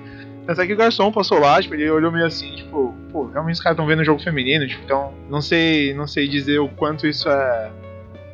Até 0.49 0.65
que 0.65 0.73
o 0.73 0.77
garçom 0.77 1.11
passou 1.11 1.37
lá, 1.37 1.61
tipo, 1.61 1.75
ele 1.75 1.87
olhou 1.91 2.11
meio 2.11 2.25
assim, 2.25 2.55
tipo, 2.55 2.91
pô, 3.11 3.27
realmente 3.27 3.53
os 3.53 3.61
caras 3.61 3.75
estão 3.75 3.85
vendo 3.85 3.99
o 3.99 4.03
jogo 4.03 4.19
feminino, 4.19 4.67
tipo, 4.67 4.83
então 4.83 5.13
não 5.29 5.43
sei, 5.43 5.93
não 5.93 6.07
sei 6.07 6.27
dizer 6.27 6.57
o 6.57 6.67
quanto 6.67 7.05
isso 7.05 7.29
é, 7.29 7.71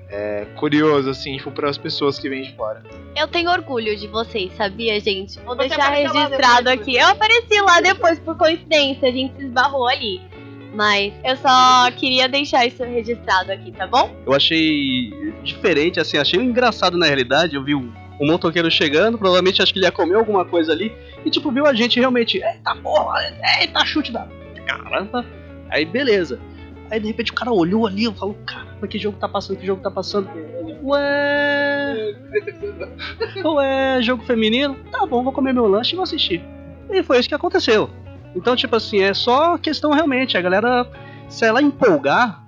é 0.10 0.48
curioso, 0.56 1.10
assim, 1.10 1.36
tipo, 1.36 1.52
para 1.52 1.70
as 1.70 1.78
pessoas 1.78 2.18
que 2.18 2.30
vêm 2.30 2.44
de 2.44 2.56
fora. 2.56 2.82
Eu 3.18 3.28
tenho 3.28 3.52
orgulho 3.52 3.98
de 3.98 4.08
vocês, 4.08 4.54
sabia, 4.56 4.98
gente? 5.02 5.38
Vou 5.42 5.58
Você 5.58 5.68
deixar 5.68 5.90
registrado 5.90 6.70
aqui. 6.70 6.96
Eu 6.96 7.06
apareci 7.06 7.60
lá 7.60 7.82
depois, 7.82 8.18
por 8.20 8.38
coincidência, 8.38 9.10
a 9.10 9.12
gente 9.12 9.36
se 9.36 9.44
esbarrou 9.48 9.86
ali. 9.86 10.22
Mas 10.74 11.14
eu 11.22 11.36
só 11.36 11.92
queria 11.98 12.30
deixar 12.30 12.66
isso 12.66 12.82
registrado 12.82 13.52
aqui, 13.52 13.74
tá 13.74 13.88
bom? 13.88 14.14
Eu 14.26 14.34
achei 14.34 15.10
diferente, 15.44 16.00
assim, 16.00 16.18
achei 16.18 16.40
engraçado 16.40 16.98
na 16.98 17.06
realidade. 17.06 17.56
Eu 17.56 17.64
vi 17.64 17.76
um, 17.76 17.92
um 18.20 18.28
motoqueiro 18.28 18.70
chegando, 18.72 19.18
provavelmente 19.18 19.62
acho 19.62 19.74
que 19.74 19.80
ele 19.80 19.86
ia 19.86 19.92
comer 19.92 20.16
alguma 20.16 20.46
coisa 20.46 20.72
ali, 20.72 20.96
e 21.24 21.30
tipo, 21.30 21.52
viu 21.52 21.66
a 21.66 21.74
gente 21.74 22.00
realmente, 22.00 22.38
eita 22.38 22.76
porra, 22.76 23.20
eita 23.60 23.86
chute 23.86 24.12
da 24.12 24.28
caramba. 24.66 25.26
Aí 25.70 25.86
beleza. 25.86 26.40
Aí 26.90 27.00
de 27.00 27.08
repente 27.08 27.32
o 27.32 27.36
cara 27.36 27.52
olhou 27.52 27.88
ali, 27.88 28.04
eu 28.04 28.14
falo, 28.14 28.36
caramba, 28.46 28.88
que 28.88 29.00
jogo 29.00 29.18
tá 29.18 29.28
passando, 29.28 29.58
que 29.58 29.66
jogo 29.66 29.82
tá 29.82 29.90
passando? 29.90 30.30
Ué. 30.84 32.16
Ué, 33.44 34.02
jogo 34.02 34.24
feminino? 34.24 34.76
Tá 34.92 35.06
bom, 35.06 35.24
vou 35.24 35.34
comer 35.34 35.54
meu 35.54 35.68
lanche 35.68 35.94
e 35.94 35.96
vou 35.96 36.04
assistir. 36.04 36.44
E 36.92 37.02
foi 37.02 37.20
isso 37.20 37.30
que 37.30 37.36
aconteceu. 37.36 37.90
Então, 38.36 38.56
tipo 38.56 38.76
assim, 38.76 39.02
é 39.02 39.14
só 39.14 39.58
questão 39.58 39.92
realmente, 39.92 40.38
a 40.38 40.42
galera, 40.42 40.88
se 41.28 41.46
ela 41.46 41.62
empolgar, 41.62 42.45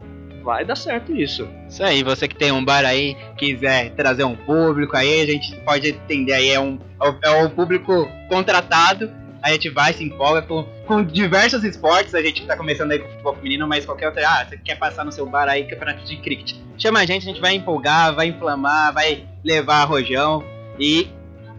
vai 0.47 0.63
dar 0.63 0.77
certo 0.77 1.13
isso. 1.13 1.45
Isso 1.67 1.83
aí, 1.83 2.01
você 2.03 2.25
que 2.25 2.35
tem 2.35 2.53
um 2.53 2.63
bar 2.63 2.85
aí, 2.85 3.17
quiser 3.37 3.89
trazer 3.95 4.23
um 4.23 4.33
público 4.33 4.95
aí, 4.95 5.19
a 5.19 5.25
gente 5.25 5.53
pode 5.57 5.89
entender 5.89 6.31
aí, 6.31 6.51
é 6.51 6.59
um, 6.59 6.79
é 7.21 7.31
um 7.43 7.49
público 7.49 8.07
contratado, 8.29 9.11
a 9.41 9.51
gente 9.51 9.69
vai, 9.69 9.91
se 9.91 10.05
empolga 10.05 10.41
com, 10.43 10.63
com 10.87 11.03
diversos 11.03 11.65
esportes, 11.65 12.15
a 12.15 12.21
gente 12.21 12.45
tá 12.45 12.55
começando 12.55 12.91
aí 12.91 12.99
com 12.99 13.09
futebol 13.09 13.35
feminino, 13.35 13.67
mas 13.67 13.85
qualquer 13.85 14.07
outra, 14.07 14.25
ah, 14.25 14.45
você 14.45 14.55
quer 14.55 14.79
passar 14.79 15.03
no 15.03 15.11
seu 15.11 15.25
bar 15.25 15.49
aí, 15.49 15.65
campeonato 15.65 16.05
de 16.05 16.15
cricket, 16.15 16.53
chama 16.77 16.99
a 16.99 17.05
gente, 17.05 17.23
a 17.23 17.29
gente 17.29 17.41
vai 17.41 17.53
empolgar, 17.53 18.15
vai 18.15 18.27
inflamar, 18.27 18.93
vai 18.93 19.25
levar 19.43 19.83
rojão, 19.83 20.45
e 20.79 21.09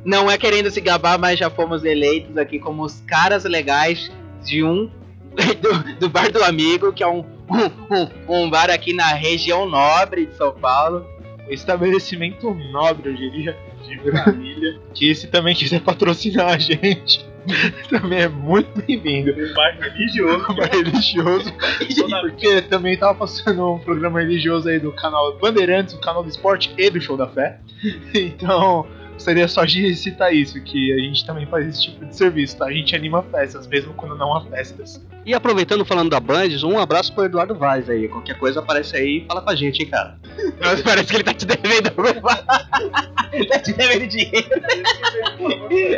não 0.02 0.30
é 0.30 0.38
querendo 0.38 0.70
se 0.70 0.80
gabar, 0.80 1.18
mas 1.18 1.38
já 1.38 1.50
fomos 1.50 1.84
eleitos 1.84 2.38
aqui 2.38 2.58
como 2.58 2.84
os 2.84 3.02
caras 3.02 3.44
legais 3.44 4.10
de 4.42 4.64
um, 4.64 4.90
do, 5.60 6.00
do 6.00 6.08
bar 6.08 6.32
do 6.32 6.42
amigo, 6.42 6.90
que 6.90 7.02
é 7.02 7.06
um 7.06 7.37
um, 7.48 8.28
um, 8.30 8.44
um 8.44 8.50
bar 8.50 8.70
aqui 8.70 8.92
na 8.92 9.08
região 9.08 9.68
nobre 9.68 10.26
de 10.26 10.36
São 10.36 10.52
Paulo. 10.52 11.06
estabelecimento 11.48 12.52
nobre, 12.72 13.10
eu 13.10 13.14
diria, 13.14 13.56
de 13.86 13.96
Brasília, 13.98 14.80
que 14.94 15.14
se 15.14 15.26
também 15.28 15.54
quiser 15.54 15.80
patrocinar 15.80 16.54
a 16.54 16.58
gente, 16.58 17.26
também 17.88 18.20
é 18.20 18.28
muito 18.28 18.82
bem-vindo. 18.82 19.32
Um 19.32 19.54
bar 19.54 19.78
religioso. 19.80 20.44
Um 20.50 20.54
bar 20.54 20.70
religioso, 20.70 21.52
porque 22.20 22.62
também 22.62 22.96
tava 22.96 23.14
passando 23.14 23.74
um 23.74 23.78
programa 23.78 24.20
religioso 24.20 24.68
aí 24.68 24.78
do 24.78 24.92
canal 24.92 25.36
Bandeirantes, 25.38 25.94
o 25.94 26.00
canal 26.00 26.22
do 26.22 26.28
esporte 26.28 26.72
e 26.76 26.90
do 26.90 27.00
Show 27.00 27.16
da 27.16 27.26
Fé. 27.26 27.58
Então, 28.14 28.86
gostaria 29.18 29.48
só 29.48 29.64
de 29.64 29.94
citar 29.96 30.32
isso, 30.32 30.60
que 30.62 30.92
a 30.92 30.98
gente 30.98 31.26
também 31.26 31.44
faz 31.44 31.66
esse 31.66 31.82
tipo 31.82 32.06
de 32.06 32.16
serviço, 32.16 32.56
tá? 32.56 32.66
A 32.66 32.72
gente 32.72 32.94
anima 32.94 33.20
festas, 33.24 33.66
mesmo 33.66 33.92
quando 33.94 34.16
não 34.16 34.34
há 34.34 34.44
festas. 34.46 35.04
E 35.26 35.34
aproveitando 35.34 35.84
falando 35.84 36.08
da 36.08 36.20
Band, 36.20 36.48
um 36.64 36.78
abraço 36.78 37.12
pro 37.12 37.24
Eduardo 37.24 37.54
Vaz 37.54 37.90
aí. 37.90 38.08
Qualquer 38.08 38.38
coisa 38.38 38.60
aparece 38.60 38.96
aí 38.96 39.18
e 39.18 39.26
fala 39.26 39.42
com 39.42 39.50
a 39.50 39.56
gente, 39.56 39.82
hein, 39.82 39.90
cara. 39.90 40.16
Mas 40.62 40.80
parece 40.82 41.08
que 41.08 41.16
ele 41.16 41.24
tá 41.24 41.34
te 41.34 41.44
devendo. 41.44 41.90
tá 43.48 43.58
te 43.58 43.72
devendo 43.72 44.06
dinheiro. 44.06 44.48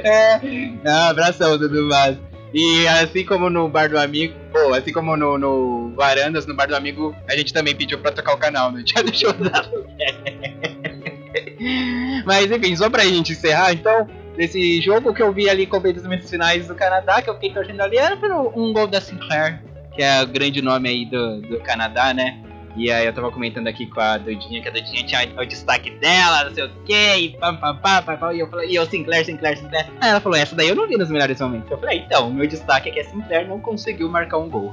é. 0.02 0.40
Não, 0.82 1.10
abração, 1.10 1.58
Dudu 1.58 1.88
Vaz. 1.90 2.16
E 2.52 2.88
assim 2.88 3.24
como 3.24 3.48
no 3.48 3.68
bar 3.68 3.88
do 3.88 3.98
amigo, 3.98 4.34
ou 4.54 4.74
assim 4.74 4.92
como 4.92 5.16
no, 5.16 5.38
no 5.38 5.92
Varandas, 5.94 6.46
no 6.46 6.56
bar 6.56 6.66
do 6.66 6.74
amigo, 6.74 7.14
a 7.28 7.36
gente 7.36 7.52
também 7.52 7.76
pediu 7.76 7.98
pra 7.98 8.10
trocar 8.10 8.34
o 8.34 8.38
canal, 8.38 8.72
né? 8.72 8.82
Já 8.88 9.02
deixou 9.02 9.32
dar. 9.34 9.68
Mas 12.24 12.50
enfim, 12.50 12.76
só 12.76 12.88
pra 12.90 13.04
gente 13.04 13.32
encerrar, 13.32 13.72
então, 13.72 14.08
desse 14.36 14.80
jogo 14.80 15.14
que 15.14 15.22
eu 15.22 15.32
vi 15.32 15.48
ali 15.48 15.66
com 15.66 15.78
os 15.78 16.30
finais 16.30 16.66
do 16.66 16.74
Canadá, 16.74 17.22
que 17.22 17.30
eu 17.30 17.34
fiquei 17.34 17.52
torcendo 17.52 17.80
ali, 17.80 17.96
era 17.96 18.16
por 18.16 18.30
um 18.32 18.72
gol 18.72 18.86
da 18.86 19.00
Sinclair, 19.00 19.62
que 19.94 20.02
é 20.02 20.22
o 20.22 20.26
grande 20.26 20.62
nome 20.62 20.88
aí 20.88 21.06
do, 21.06 21.40
do 21.42 21.60
Canadá, 21.60 22.12
né? 22.14 22.42
E 22.76 22.90
aí 22.90 23.04
eu 23.04 23.12
tava 23.12 23.30
comentando 23.32 23.66
aqui 23.66 23.86
com 23.86 24.00
a 24.00 24.16
Doidinha, 24.16 24.62
que 24.62 24.68
a 24.68 24.70
Doidinha 24.70 25.04
tinha 25.04 25.20
o 25.36 25.44
destaque 25.44 25.90
dela, 25.90 26.44
não 26.44 26.54
sei 26.54 26.64
o 26.64 26.70
que, 26.84 27.16
e 27.16 27.28
pam, 27.30 27.56
pam, 27.56 27.76
pam, 27.76 28.02
pam, 28.02 28.16
pam, 28.16 28.32
e 28.32 28.40
eu 28.40 28.48
falei, 28.48 28.70
e 28.70 28.74
eu 28.76 28.86
Sinclair, 28.86 29.24
Sinclair, 29.24 29.58
Sinclair. 29.58 29.90
Aí 30.00 30.10
ela 30.10 30.20
falou, 30.20 30.38
essa 30.38 30.54
daí 30.54 30.68
eu 30.68 30.76
não 30.76 30.86
vi 30.86 30.96
nos 30.96 31.10
melhores 31.10 31.40
momentos. 31.40 31.70
Eu 31.70 31.78
falei, 31.78 31.98
então, 31.98 32.30
meu 32.30 32.46
destaque 32.46 32.88
é 32.88 32.92
que 32.92 33.00
a 33.00 33.04
Sinclair 33.04 33.48
não 33.48 33.60
conseguiu 33.60 34.08
marcar 34.08 34.38
um 34.38 34.48
gol. 34.48 34.72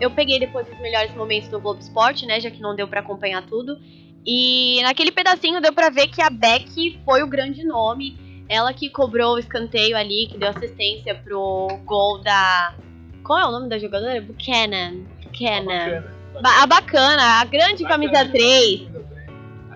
Eu 0.00 0.10
peguei 0.10 0.40
depois 0.40 0.68
os 0.68 0.78
melhores 0.80 1.14
momentos 1.14 1.48
do 1.48 1.60
Globo 1.60 1.80
Esporte, 1.80 2.26
né? 2.26 2.40
Já 2.40 2.50
que 2.50 2.60
não 2.60 2.74
deu 2.74 2.88
pra 2.88 3.00
acompanhar 3.00 3.42
tudo. 3.46 3.78
E 4.26 4.80
naquele 4.82 5.10
pedacinho 5.10 5.60
deu 5.60 5.72
pra 5.72 5.90
ver 5.90 6.08
que 6.08 6.20
a 6.20 6.28
Beck 6.30 6.98
foi 7.04 7.22
o 7.22 7.26
grande 7.26 7.64
nome. 7.64 8.16
Ela 8.48 8.72
que 8.72 8.88
cobrou 8.88 9.34
o 9.34 9.38
escanteio 9.38 9.96
ali, 9.96 10.26
que 10.30 10.38
deu 10.38 10.48
assistência 10.48 11.14
pro 11.14 11.68
gol 11.84 12.18
da. 12.22 12.74
Qual 13.22 13.38
é 13.38 13.46
o 13.46 13.50
nome 13.50 13.68
da 13.68 13.78
jogadora? 13.78 14.20
Buchanan. 14.20 15.02
Buchanan. 15.24 16.04
Ba- 16.40 16.62
a 16.62 16.66
bacana, 16.66 17.40
a 17.40 17.44
grande 17.44 17.84
camisa 17.84 18.24
3. 18.26 18.88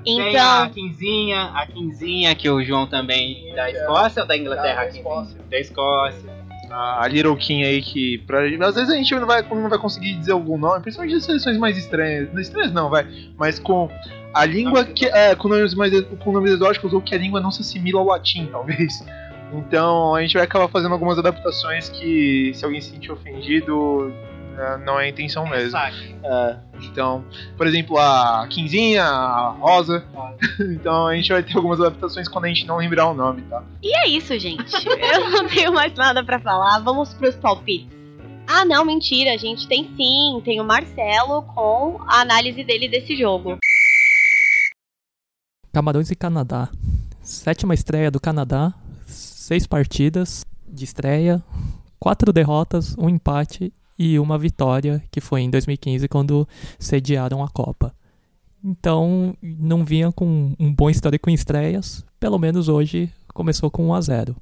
Tem 0.05 0.21
a 0.21 0.31
Então, 0.31 0.71
Quinzinha, 0.71 1.43
a 1.55 1.67
Quinzinha, 1.67 2.35
que 2.35 2.49
o 2.51 2.63
João 2.65 2.87
também 2.87 3.55
da 3.55 3.71
Escócia 3.71 4.23
ou 4.23 4.29
da 4.29 4.37
Inglaterra? 4.37 4.75
Da 4.75 4.81
a? 4.83 4.89
Escócia. 4.89 5.39
Da 5.51 5.59
Escócia. 5.61 6.43
A 6.71 7.07
Little 7.07 7.37
Kim 7.37 7.63
aí 7.65 7.83
que. 7.83 8.19
Pra, 8.27 8.41
às 8.47 8.75
vezes 8.75 8.89
a 8.91 8.97
gente 8.97 9.15
não 9.15 9.27
vai, 9.27 9.43
não 9.43 9.69
vai 9.69 9.79
conseguir 9.79 10.15
dizer 10.15 10.33
algum 10.33 10.57
nome, 10.57 10.81
principalmente 10.81 11.15
das 11.15 11.25
seleções 11.25 11.59
mais 11.59 11.77
estranhas. 11.77 12.33
Não 12.33 12.41
estranhas 12.41 12.73
não, 12.73 12.89
vai. 12.89 13.07
Mas 13.37 13.59
com 13.59 13.91
a 14.33 14.45
língua 14.45 14.85
que. 14.85 15.07
É, 15.07 15.35
com 15.35 15.49
nomes 15.49 15.75
mais 15.75 15.93
com 16.23 16.33
nomes 16.33 16.53
exóticos 16.53 16.93
ou 16.93 17.01
que 17.01 17.15
a 17.15 17.19
língua 17.19 17.41
não 17.41 17.51
se 17.51 17.63
assimila 17.63 18.01
ao 18.01 18.07
latim, 18.07 18.47
talvez. 18.47 19.05
Então 19.53 20.15
a 20.15 20.23
gente 20.23 20.35
vai 20.35 20.45
acabar 20.45 20.69
fazendo 20.69 20.93
algumas 20.93 21.19
adaptações 21.19 21.89
que, 21.89 22.53
se 22.55 22.65
alguém 22.65 22.81
se 22.81 22.91
sentir 22.91 23.13
ofendido, 23.13 24.13
é, 24.59 24.79
não 24.79 24.99
é 24.99 25.05
a 25.05 25.09
intenção 25.09 25.47
mesmo. 25.47 25.79
É, 25.79 26.57
então, 26.83 27.25
por 27.57 27.67
exemplo, 27.67 27.99
a 27.99 28.47
Quinzinha, 28.49 29.05
a 29.05 29.51
Rosa. 29.51 30.05
então 30.61 31.07
a 31.07 31.15
gente 31.15 31.31
vai 31.31 31.43
ter 31.43 31.57
algumas 31.57 31.81
adaptações 31.81 32.29
quando 32.29 32.47
a 32.47 32.49
gente 32.49 32.67
não 32.67 32.77
lembrar 32.79 33.09
o 33.09 33.15
nome, 33.15 33.43
tá? 33.43 33.63
e 33.83 33.95
é 33.95 34.09
isso, 34.09 34.39
gente. 34.39 34.73
Eu 34.87 35.31
não 35.31 35.47
tenho 35.49 35.73
mais 35.73 35.93
nada 35.95 36.25
pra 36.25 36.39
falar. 36.39 36.79
Vamos 36.81 37.13
pros 37.15 37.35
palpites. 37.37 38.03
Ah, 38.47 38.65
não, 38.65 38.85
mentira. 38.85 39.33
A 39.33 39.37
gente 39.37 39.67
tem 39.69 39.91
sim. 39.97 40.41
Tem 40.45 40.61
o 40.61 40.65
Marcelo 40.65 41.43
com 41.55 42.01
a 42.07 42.21
análise 42.21 42.63
dele 42.65 42.89
desse 42.89 43.17
jogo. 43.17 43.59
Camarões 45.73 46.11
e 46.11 46.15
Canadá. 46.15 46.69
Sétima 47.23 47.73
estreia 47.73 48.11
do 48.11 48.21
Canadá, 48.21 48.75
seis 49.07 49.67
partidas 49.67 50.45
de 50.69 50.85
estreia, 50.85 51.43
quatro 51.99 52.31
derrotas, 52.31 52.95
um 52.99 53.09
empate 53.09 53.73
e 53.99 54.19
uma 54.19 54.37
vitória, 54.37 55.03
que 55.11 55.19
foi 55.19 55.41
em 55.41 55.49
2015 55.49 56.09
quando 56.09 56.47
sediaram 56.79 57.43
a 57.43 57.49
Copa. 57.49 57.95
Então, 58.63 59.35
não 59.41 59.83
vinha 59.83 60.13
com 60.13 60.55
um 60.59 60.75
bom 60.75 60.91
histórico 60.91 61.31
em 61.31 61.35
estreias, 61.35 62.05
pelo 62.21 62.39
menos 62.39 62.69
hoje 62.69 63.11
começou 63.33 63.71
com 63.71 63.89
1 63.89 63.95
a 63.95 64.01
0. 64.03 64.37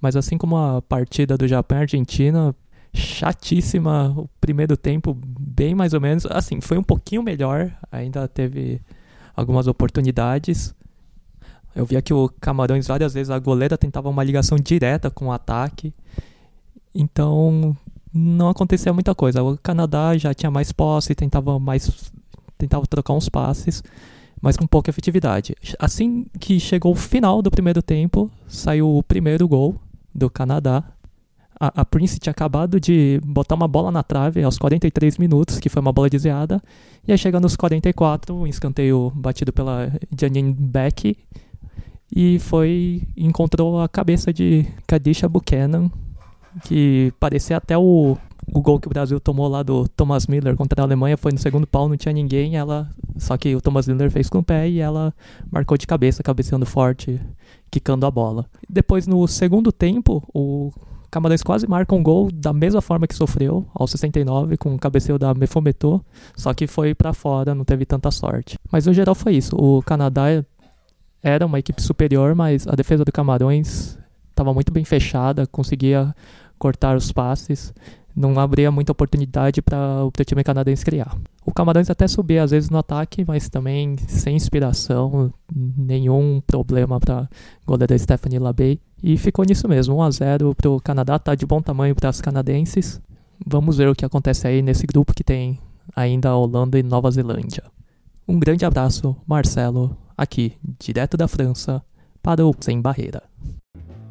Mas 0.00 0.14
assim 0.14 0.38
como 0.38 0.56
a 0.56 0.80
partida 0.80 1.36
do 1.36 1.48
Japão 1.48 1.78
e 1.78 1.80
Argentina, 1.80 2.54
chatíssima, 2.94 4.14
o 4.16 4.28
primeiro 4.40 4.76
tempo 4.76 5.18
bem 5.20 5.74
mais 5.74 5.94
ou 5.94 6.00
menos, 6.00 6.26
assim, 6.26 6.60
foi 6.60 6.78
um 6.78 6.82
pouquinho 6.82 7.24
melhor, 7.24 7.76
ainda 7.90 8.28
teve 8.28 8.80
algumas 9.36 9.66
oportunidades. 9.66 10.74
Eu 11.76 11.84
via 11.84 12.00
que 12.00 12.14
o 12.14 12.30
Camarões 12.40 12.86
várias 12.86 13.12
vezes 13.12 13.30
a 13.30 13.38
goleira 13.38 13.76
tentava 13.76 14.08
uma 14.08 14.24
ligação 14.24 14.56
direta 14.56 15.10
com 15.10 15.26
o 15.26 15.32
ataque. 15.32 15.92
Então 16.94 17.76
não 18.12 18.48
acontecia 18.48 18.94
muita 18.94 19.14
coisa. 19.14 19.42
O 19.42 19.58
Canadá 19.58 20.16
já 20.16 20.32
tinha 20.32 20.50
mais 20.50 20.72
posse, 20.72 21.14
tentava 21.14 21.60
mais 21.60 22.10
tentava 22.56 22.86
trocar 22.86 23.12
uns 23.12 23.28
passes, 23.28 23.82
mas 24.40 24.56
com 24.56 24.66
pouca 24.66 24.88
efetividade. 24.88 25.54
Assim 25.78 26.24
que 26.40 26.58
chegou 26.58 26.92
o 26.92 26.96
final 26.96 27.42
do 27.42 27.50
primeiro 27.50 27.82
tempo, 27.82 28.30
saiu 28.48 28.96
o 28.96 29.02
primeiro 29.02 29.46
gol 29.46 29.76
do 30.14 30.30
Canadá. 30.30 30.82
A, 31.60 31.82
a 31.82 31.84
Prince 31.84 32.18
tinha 32.18 32.30
acabado 32.30 32.80
de 32.80 33.20
botar 33.22 33.54
uma 33.54 33.68
bola 33.68 33.90
na 33.90 34.02
trave 34.02 34.42
aos 34.42 34.58
43 34.58 35.18
minutos, 35.18 35.58
que 35.58 35.68
foi 35.68 35.82
uma 35.82 35.92
bola 35.92 36.08
desviada. 36.08 36.62
E 37.06 37.12
aí 37.12 37.18
chega 37.18 37.38
nos 37.38 37.54
44, 37.54 38.34
um 38.34 38.46
escanteio 38.46 39.12
batido 39.14 39.52
pela 39.52 39.92
Janine 40.18 40.54
Beck. 40.54 41.16
E 42.14 42.38
foi. 42.38 43.02
encontrou 43.16 43.80
a 43.80 43.88
cabeça 43.88 44.32
de 44.32 44.66
Kadisha 44.86 45.28
Buchanan, 45.28 45.90
que 46.64 47.12
parecia 47.18 47.56
até 47.56 47.76
o, 47.76 48.16
o 48.52 48.60
gol 48.60 48.78
que 48.80 48.86
o 48.86 48.90
Brasil 48.90 49.18
tomou 49.20 49.48
lá 49.48 49.62
do 49.62 49.88
Thomas 49.88 50.26
Miller 50.26 50.56
contra 50.56 50.82
a 50.82 50.84
Alemanha. 50.84 51.16
Foi 51.16 51.32
no 51.32 51.38
segundo 51.38 51.66
pau, 51.66 51.88
não 51.88 51.96
tinha 51.96 52.12
ninguém. 52.12 52.56
Ela, 52.56 52.88
só 53.16 53.36
que 53.36 53.54
o 53.54 53.60
Thomas 53.60 53.88
Miller 53.88 54.10
fez 54.10 54.28
com 54.28 54.38
o 54.38 54.42
pé 54.42 54.68
e 54.68 54.78
ela 54.78 55.12
marcou 55.50 55.76
de 55.76 55.86
cabeça, 55.86 56.22
cabeceando 56.22 56.64
forte, 56.64 57.20
quicando 57.70 58.06
a 58.06 58.10
bola. 58.10 58.46
Depois, 58.68 59.06
no 59.06 59.26
segundo 59.26 59.72
tempo, 59.72 60.22
o 60.32 60.72
Camarões 61.10 61.42
quase 61.42 61.66
marca 61.66 61.94
um 61.94 62.02
gol 62.02 62.30
da 62.30 62.52
mesma 62.52 62.82
forma 62.82 63.06
que 63.06 63.14
sofreu, 63.14 63.66
aos 63.74 63.90
69, 63.90 64.56
com 64.56 64.74
o 64.74 64.78
cabeceio 64.78 65.18
da 65.18 65.32
Mefometô, 65.32 66.00
só 66.36 66.52
que 66.52 66.66
foi 66.66 66.94
pra 66.94 67.12
fora, 67.14 67.54
não 67.54 67.64
teve 67.64 67.86
tanta 67.86 68.10
sorte. 68.10 68.58
Mas 68.70 68.86
no 68.86 68.92
geral 68.92 69.14
foi 69.14 69.34
isso. 69.34 69.56
O 69.56 69.82
Canadá 69.82 70.44
era 71.26 71.44
uma 71.44 71.58
equipe 71.58 71.82
superior, 71.82 72.36
mas 72.36 72.68
a 72.68 72.76
defesa 72.76 73.04
do 73.04 73.10
Camarões 73.10 73.98
estava 74.30 74.54
muito 74.54 74.72
bem 74.72 74.84
fechada, 74.84 75.44
conseguia 75.44 76.14
cortar 76.56 76.96
os 76.96 77.10
passes, 77.10 77.74
não 78.14 78.38
abria 78.38 78.70
muita 78.70 78.92
oportunidade 78.92 79.60
para 79.60 80.04
o 80.04 80.12
time 80.24 80.44
canadense 80.44 80.84
criar. 80.84 81.18
O 81.44 81.52
Camarões 81.52 81.90
até 81.90 82.06
subia 82.06 82.44
às 82.44 82.52
vezes 82.52 82.70
no 82.70 82.78
ataque, 82.78 83.24
mas 83.26 83.48
também 83.48 83.96
sem 84.06 84.36
inspiração, 84.36 85.32
nenhum 85.52 86.40
problema 86.46 87.00
para 87.00 87.28
goleira 87.66 87.98
Stephanie 87.98 88.38
Labey. 88.38 88.80
E 89.02 89.18
ficou 89.18 89.44
nisso 89.44 89.66
mesmo, 89.66 89.96
1 89.96 90.02
a 90.02 90.10
0 90.12 90.54
para 90.54 90.70
o 90.70 90.80
Canadá, 90.80 91.18
tá 91.18 91.34
de 91.34 91.44
bom 91.44 91.60
tamanho 91.60 91.96
para 91.96 92.08
as 92.08 92.20
canadenses. 92.20 93.00
Vamos 93.44 93.78
ver 93.78 93.88
o 93.88 93.96
que 93.96 94.04
acontece 94.04 94.46
aí 94.46 94.62
nesse 94.62 94.86
grupo 94.86 95.12
que 95.12 95.24
tem 95.24 95.58
ainda 95.94 96.28
a 96.28 96.36
Holanda 96.36 96.78
e 96.78 96.84
Nova 96.84 97.10
Zelândia. 97.10 97.64
Um 98.28 98.38
grande 98.38 98.64
abraço, 98.64 99.16
Marcelo, 99.26 99.96
aqui, 100.16 100.56
direto 100.78 101.16
da 101.16 101.28
França, 101.28 101.82
para 102.22 102.44
o 102.44 102.54
Sem 102.60 102.80
Barreira. 102.80 103.22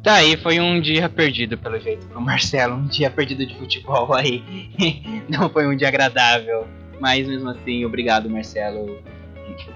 Tá 0.02 0.14
aí, 0.14 0.36
foi 0.36 0.60
um 0.60 0.80
dia 0.80 1.08
perdido, 1.08 1.58
pelo 1.58 1.80
jeito, 1.80 2.06
pro 2.06 2.20
Marcelo. 2.20 2.76
Um 2.76 2.86
dia 2.86 3.10
perdido 3.10 3.44
de 3.44 3.58
futebol 3.58 4.14
aí. 4.14 4.40
Não 5.28 5.50
foi 5.50 5.66
um 5.66 5.76
dia 5.76 5.88
agradável. 5.88 6.66
Mas 7.00 7.26
mesmo 7.26 7.50
assim, 7.50 7.84
obrigado, 7.84 8.30
Marcelo, 8.30 9.02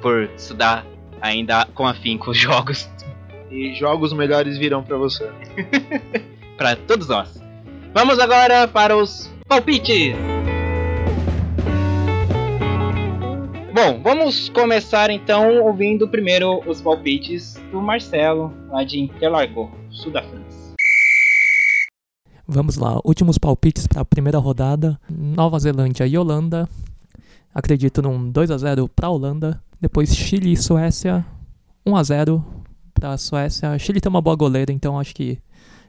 por 0.01 0.31
estudar 0.37 0.87
ainda 1.21 1.67
com 1.75 1.87
afinco 1.87 2.31
os 2.31 2.39
jogos 2.39 2.89
E 3.51 3.75
jogos 3.75 4.13
melhores 4.13 4.57
virão 4.57 4.83
pra 4.83 4.97
você. 4.97 5.29
para 6.57 6.77
todos 6.77 7.09
nós. 7.09 7.43
Vamos 7.93 8.19
agora 8.21 8.69
para 8.69 8.97
os 8.97 9.29
palpites. 9.49 10.15
Bom, 13.83 13.99
vamos 14.03 14.51
começar 14.51 15.09
então 15.09 15.63
ouvindo 15.63 16.07
primeiro 16.07 16.61
os 16.69 16.83
palpites 16.83 17.55
do 17.73 17.81
Marcelo, 17.81 18.53
lá 18.69 18.85
de 18.85 19.01
Interlagos, 19.01 19.71
sul 19.89 20.13
da 20.13 20.23
França. 20.23 20.75
Vamos 22.47 22.77
lá, 22.77 23.01
últimos 23.03 23.39
palpites 23.39 23.87
para 23.87 24.03
a 24.03 24.05
primeira 24.05 24.37
rodada: 24.37 25.01
Nova 25.09 25.59
Zelândia 25.59 26.07
e 26.07 26.19
Holanda. 26.19 26.69
Acredito 27.55 28.03
num 28.03 28.31
2 28.31 28.51
a 28.51 28.59
0 28.59 28.87
para 28.87 29.07
a 29.07 29.11
Holanda. 29.11 29.63
Depois 29.81 30.15
Chile 30.15 30.53
e 30.53 30.59
Suécia, 30.59 31.25
1 31.87 31.97
a 31.97 32.03
0 32.03 32.45
para 32.93 33.13
a 33.13 33.17
Suécia. 33.17 33.79
Chile 33.79 33.99
tem 33.99 34.11
uma 34.11 34.21
boa 34.21 34.37
goleira, 34.37 34.71
então 34.71 35.01
acho 35.01 35.15
que 35.15 35.39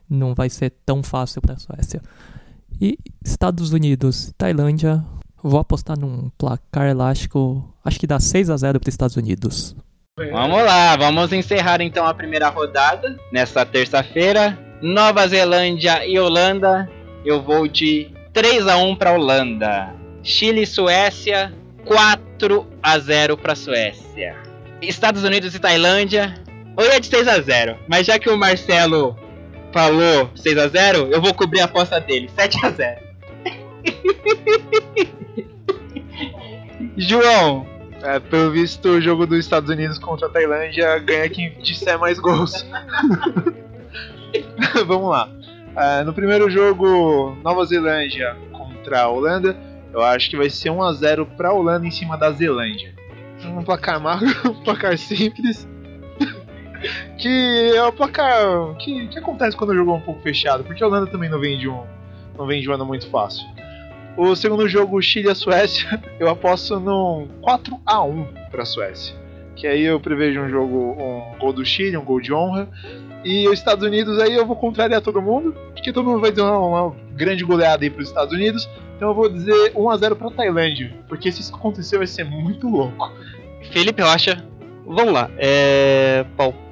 não 0.09 0.33
vai 0.33 0.49
ser 0.49 0.71
tão 0.85 1.03
fácil 1.03 1.41
para 1.41 1.55
a 1.55 1.59
Suécia. 1.59 2.01
E 2.79 2.97
Estados 3.21 3.73
Unidos 3.73 4.33
Tailândia, 4.37 5.03
vou 5.43 5.59
apostar 5.59 5.97
num 5.97 6.29
placar 6.37 6.89
elástico, 6.89 7.63
acho 7.83 7.99
que 7.99 8.07
dá 8.07 8.19
6 8.19 8.49
a 8.49 8.57
0 8.57 8.79
para 8.79 8.87
os 8.87 8.93
Estados 8.93 9.15
Unidos. 9.15 9.75
Vamos 10.17 10.63
lá, 10.63 10.95
vamos 10.95 11.31
encerrar 11.33 11.81
então 11.81 12.05
a 12.05 12.13
primeira 12.13 12.49
rodada 12.49 13.17
nessa 13.31 13.65
terça-feira. 13.65 14.57
Nova 14.81 15.27
Zelândia 15.27 16.05
e 16.05 16.19
Holanda. 16.19 16.89
Eu 17.23 17.41
vou 17.41 17.67
de 17.67 18.09
3 18.33 18.67
a 18.67 18.77
1 18.77 18.95
para 18.95 19.13
Holanda. 19.13 19.93
Chile 20.23 20.63
e 20.63 20.67
Suécia 20.67 21.53
4 21.85 22.67
a 22.81 22.99
0 22.99 23.37
para 23.37 23.55
Suécia. 23.55 24.35
Estados 24.81 25.23
Unidos 25.23 25.55
e 25.55 25.59
Tailândia. 25.59 26.35
Eu 26.77 26.85
ia 26.85 26.99
de 26.99 27.07
6 27.07 27.27
a 27.27 27.39
0, 27.39 27.77
mas 27.87 28.07
já 28.07 28.17
que 28.17 28.29
o 28.29 28.37
Marcelo 28.37 29.17
falou 29.73 30.29
6 30.35 30.57
a 30.57 30.67
0, 30.67 31.09
eu 31.11 31.21
vou 31.21 31.33
cobrir 31.33 31.61
a 31.61 31.65
aposta 31.65 31.99
dele, 31.99 32.29
7 32.35 32.65
a 32.65 32.69
0. 32.71 33.01
João, 37.01 37.65
É, 38.03 38.19
pelo 38.19 38.51
visto, 38.51 38.89
o 38.89 39.01
jogo 39.01 39.27
dos 39.27 39.39
Estados 39.39 39.69
Unidos 39.69 39.99
contra 39.99 40.27
a 40.27 40.29
Tailândia 40.29 40.97
ganha 40.99 41.29
quem 41.29 41.53
disser 41.59 41.99
mais 41.99 42.17
gols. 42.17 42.65
Vamos 44.87 45.09
lá. 45.09 45.29
É, 45.75 46.03
no 46.03 46.11
primeiro 46.11 46.49
jogo, 46.49 47.37
Nova 47.43 47.63
Zelândia 47.65 48.35
contra 48.51 49.01
a 49.01 49.07
Holanda, 49.07 49.55
eu 49.93 50.01
acho 50.01 50.31
que 50.31 50.37
vai 50.37 50.49
ser 50.49 50.69
1x0 50.69 51.27
para 51.37 51.49
a 51.49 51.53
Holanda 51.53 51.85
em 51.85 51.91
cima 51.91 52.17
da 52.17 52.31
Zelândia. 52.31 52.93
Um 53.45 53.63
placar 53.63 53.99
magro, 53.99 54.29
um 54.49 54.63
placar 54.63 54.97
simples. 54.97 55.67
que 57.17 57.73
é 57.75 57.83
o 57.83 57.91
placar 57.91 58.75
que, 58.79 59.07
que 59.09 59.19
acontece 59.19 59.55
quando 59.55 59.71
o 59.71 59.75
jogo 59.75 59.91
é 59.91 59.95
um 59.95 60.01
pouco 60.01 60.21
fechado, 60.21 60.63
porque 60.63 60.83
a 60.83 60.87
Holanda 60.87 61.05
também 61.05 61.29
não 61.29 61.39
vem 61.39 61.59
de 61.59 61.67
um, 61.67 61.83
não 62.35 62.47
vem 62.47 62.61
de 62.61 62.69
um 62.69 62.73
ano 62.73 62.85
muito 62.85 63.07
fácil. 63.09 63.45
O 64.17 64.35
segundo 64.35 64.67
jogo, 64.67 65.01
Chile 65.01 65.31
e 65.31 65.35
Suécia, 65.35 66.01
eu 66.19 66.29
aposto 66.29 66.79
num 66.79 67.27
4 67.41 67.79
a 67.85 68.03
1 68.03 68.27
para 68.51 68.63
a 68.63 68.65
Suécia. 68.65 69.15
Que 69.55 69.67
aí 69.67 69.83
eu 69.83 69.99
prevejo 69.99 70.41
um 70.41 70.49
jogo, 70.49 70.97
um 70.99 71.39
gol 71.39 71.53
do 71.53 71.65
Chile, 71.65 71.97
um 71.97 72.03
gol 72.03 72.19
de 72.19 72.33
honra. 72.33 72.67
E 73.23 73.47
os 73.47 73.53
Estados 73.53 73.85
Unidos 73.85 74.19
aí 74.19 74.35
eu 74.35 74.45
vou 74.45 74.55
contrariar 74.55 75.01
todo 75.01 75.21
mundo, 75.21 75.55
porque 75.73 75.93
todo 75.93 76.05
mundo 76.09 76.19
vai 76.19 76.31
ter 76.31 76.41
uma, 76.41 76.57
uma 76.57 76.95
grande 77.13 77.43
goleada 77.43 77.83
aí 77.83 77.89
para 77.89 78.01
os 78.01 78.07
Estados 78.07 78.33
Unidos. 78.33 78.67
Então 78.95 79.09
eu 79.09 79.15
vou 79.15 79.29
dizer 79.29 79.71
1 79.75 79.89
a 79.89 79.97
0 79.97 80.15
para 80.15 80.31
Tailândia, 80.31 80.93
porque 81.07 81.31
se 81.31 81.41
isso 81.41 81.55
acontecer 81.55 81.97
vai 81.97 82.07
ser 82.07 82.23
muito 82.23 82.67
louco. 82.67 83.11
Felipe 83.71 84.01
Rocha. 84.01 84.43
Vamos 84.85 85.13
lá. 85.13 85.29
É... 85.37 86.25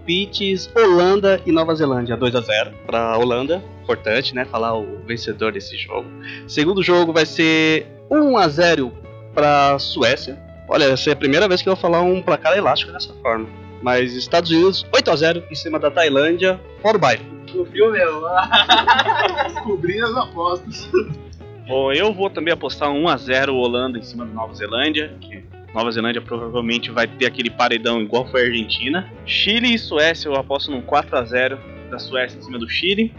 Palpites 0.10 0.68
Holanda 0.76 1.40
e 1.46 1.52
Nova 1.52 1.76
Zelândia. 1.76 2.18
2 2.18 2.36
a 2.36 2.42
0 2.42 2.72
para 2.84 3.16
Holanda. 3.16 3.64
Importante, 3.84 4.34
né? 4.34 4.44
Falar 4.44 4.76
o 4.76 4.98
vencedor 5.06 5.52
desse 5.52 5.78
jogo. 5.78 6.10
Segundo 6.48 6.82
jogo 6.82 7.14
vai 7.14 7.28
ser 7.28 7.86
1 8.10 8.38
a 8.38 8.48
0 8.48 8.92
para 9.36 9.78
Suécia. 9.78 10.36
Olha, 10.68 10.86
essa 10.86 11.12
é 11.12 11.14
a 11.14 11.16
primeira 11.16 11.48
vez 11.48 11.62
que 11.62 11.70
eu 11.70 11.76
vou 11.76 11.82
falar 11.82 12.02
um 12.02 12.24
placar 12.24 12.58
elástico 12.58 12.92
dessa 12.92 13.14
forma. 13.22 13.48
Mas 13.84 14.16
Estados 14.16 14.50
Unidos 14.50 14.84
8 14.92 15.12
a 15.12 15.16
0 15.16 15.44
em 15.52 15.56
cima 15.56 15.78
da 15.78 15.92
Tailândia. 15.92 16.60
Fora 16.82 16.98
o 16.98 17.00
baile. 17.00 17.24
Viu, 17.72 17.92
meu? 17.92 18.24
Descobrindo 19.54 20.08
as 20.08 20.18
apostas. 20.18 20.90
Bom, 21.68 21.94
eu 21.94 22.12
vou 22.12 22.32
também 22.32 22.52
apostar 22.52 22.90
1 22.90 23.08
a 23.08 23.16
0 23.16 23.56
Holanda 23.56 24.00
em 24.00 24.04
cima 24.04 24.26
da 24.26 24.34
Nova 24.34 24.56
Zelândia, 24.56 25.16
que 25.22 25.44
Nova 25.74 25.92
Zelândia 25.92 26.22
provavelmente 26.22 26.92
vai 26.92 27.08
ter 27.08 27.26
aquele 27.26 27.50
paredão 27.50 28.02
igual 28.02 28.28
foi 28.28 28.42
a 28.42 28.46
Argentina. 28.46 29.12
Chile 29.26 29.74
e 29.74 29.78
Suécia 29.78 30.28
eu 30.28 30.36
aposto 30.36 30.72
num 30.72 30.82
4 30.82 31.18
a 31.18 31.24
0 31.24 31.60
da 31.90 32.00
Suécia 32.00 32.38
em 32.38 32.42
cima 32.42 32.58
do 32.58 32.70
Chile. 32.70 33.14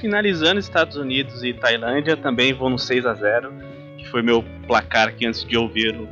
Finalizando 0.00 0.60
Estados 0.60 0.96
Unidos 0.96 1.42
e 1.42 1.52
Tailândia, 1.52 2.16
também 2.16 2.52
vou 2.52 2.70
no 2.70 2.78
6 2.78 3.06
a 3.06 3.14
0 3.14 3.52
que 3.98 4.08
foi 4.08 4.22
meu 4.22 4.44
placar 4.66 5.08
aqui 5.08 5.26
antes 5.26 5.44
de 5.44 5.56
ouvir 5.56 5.94
o 5.94 6.08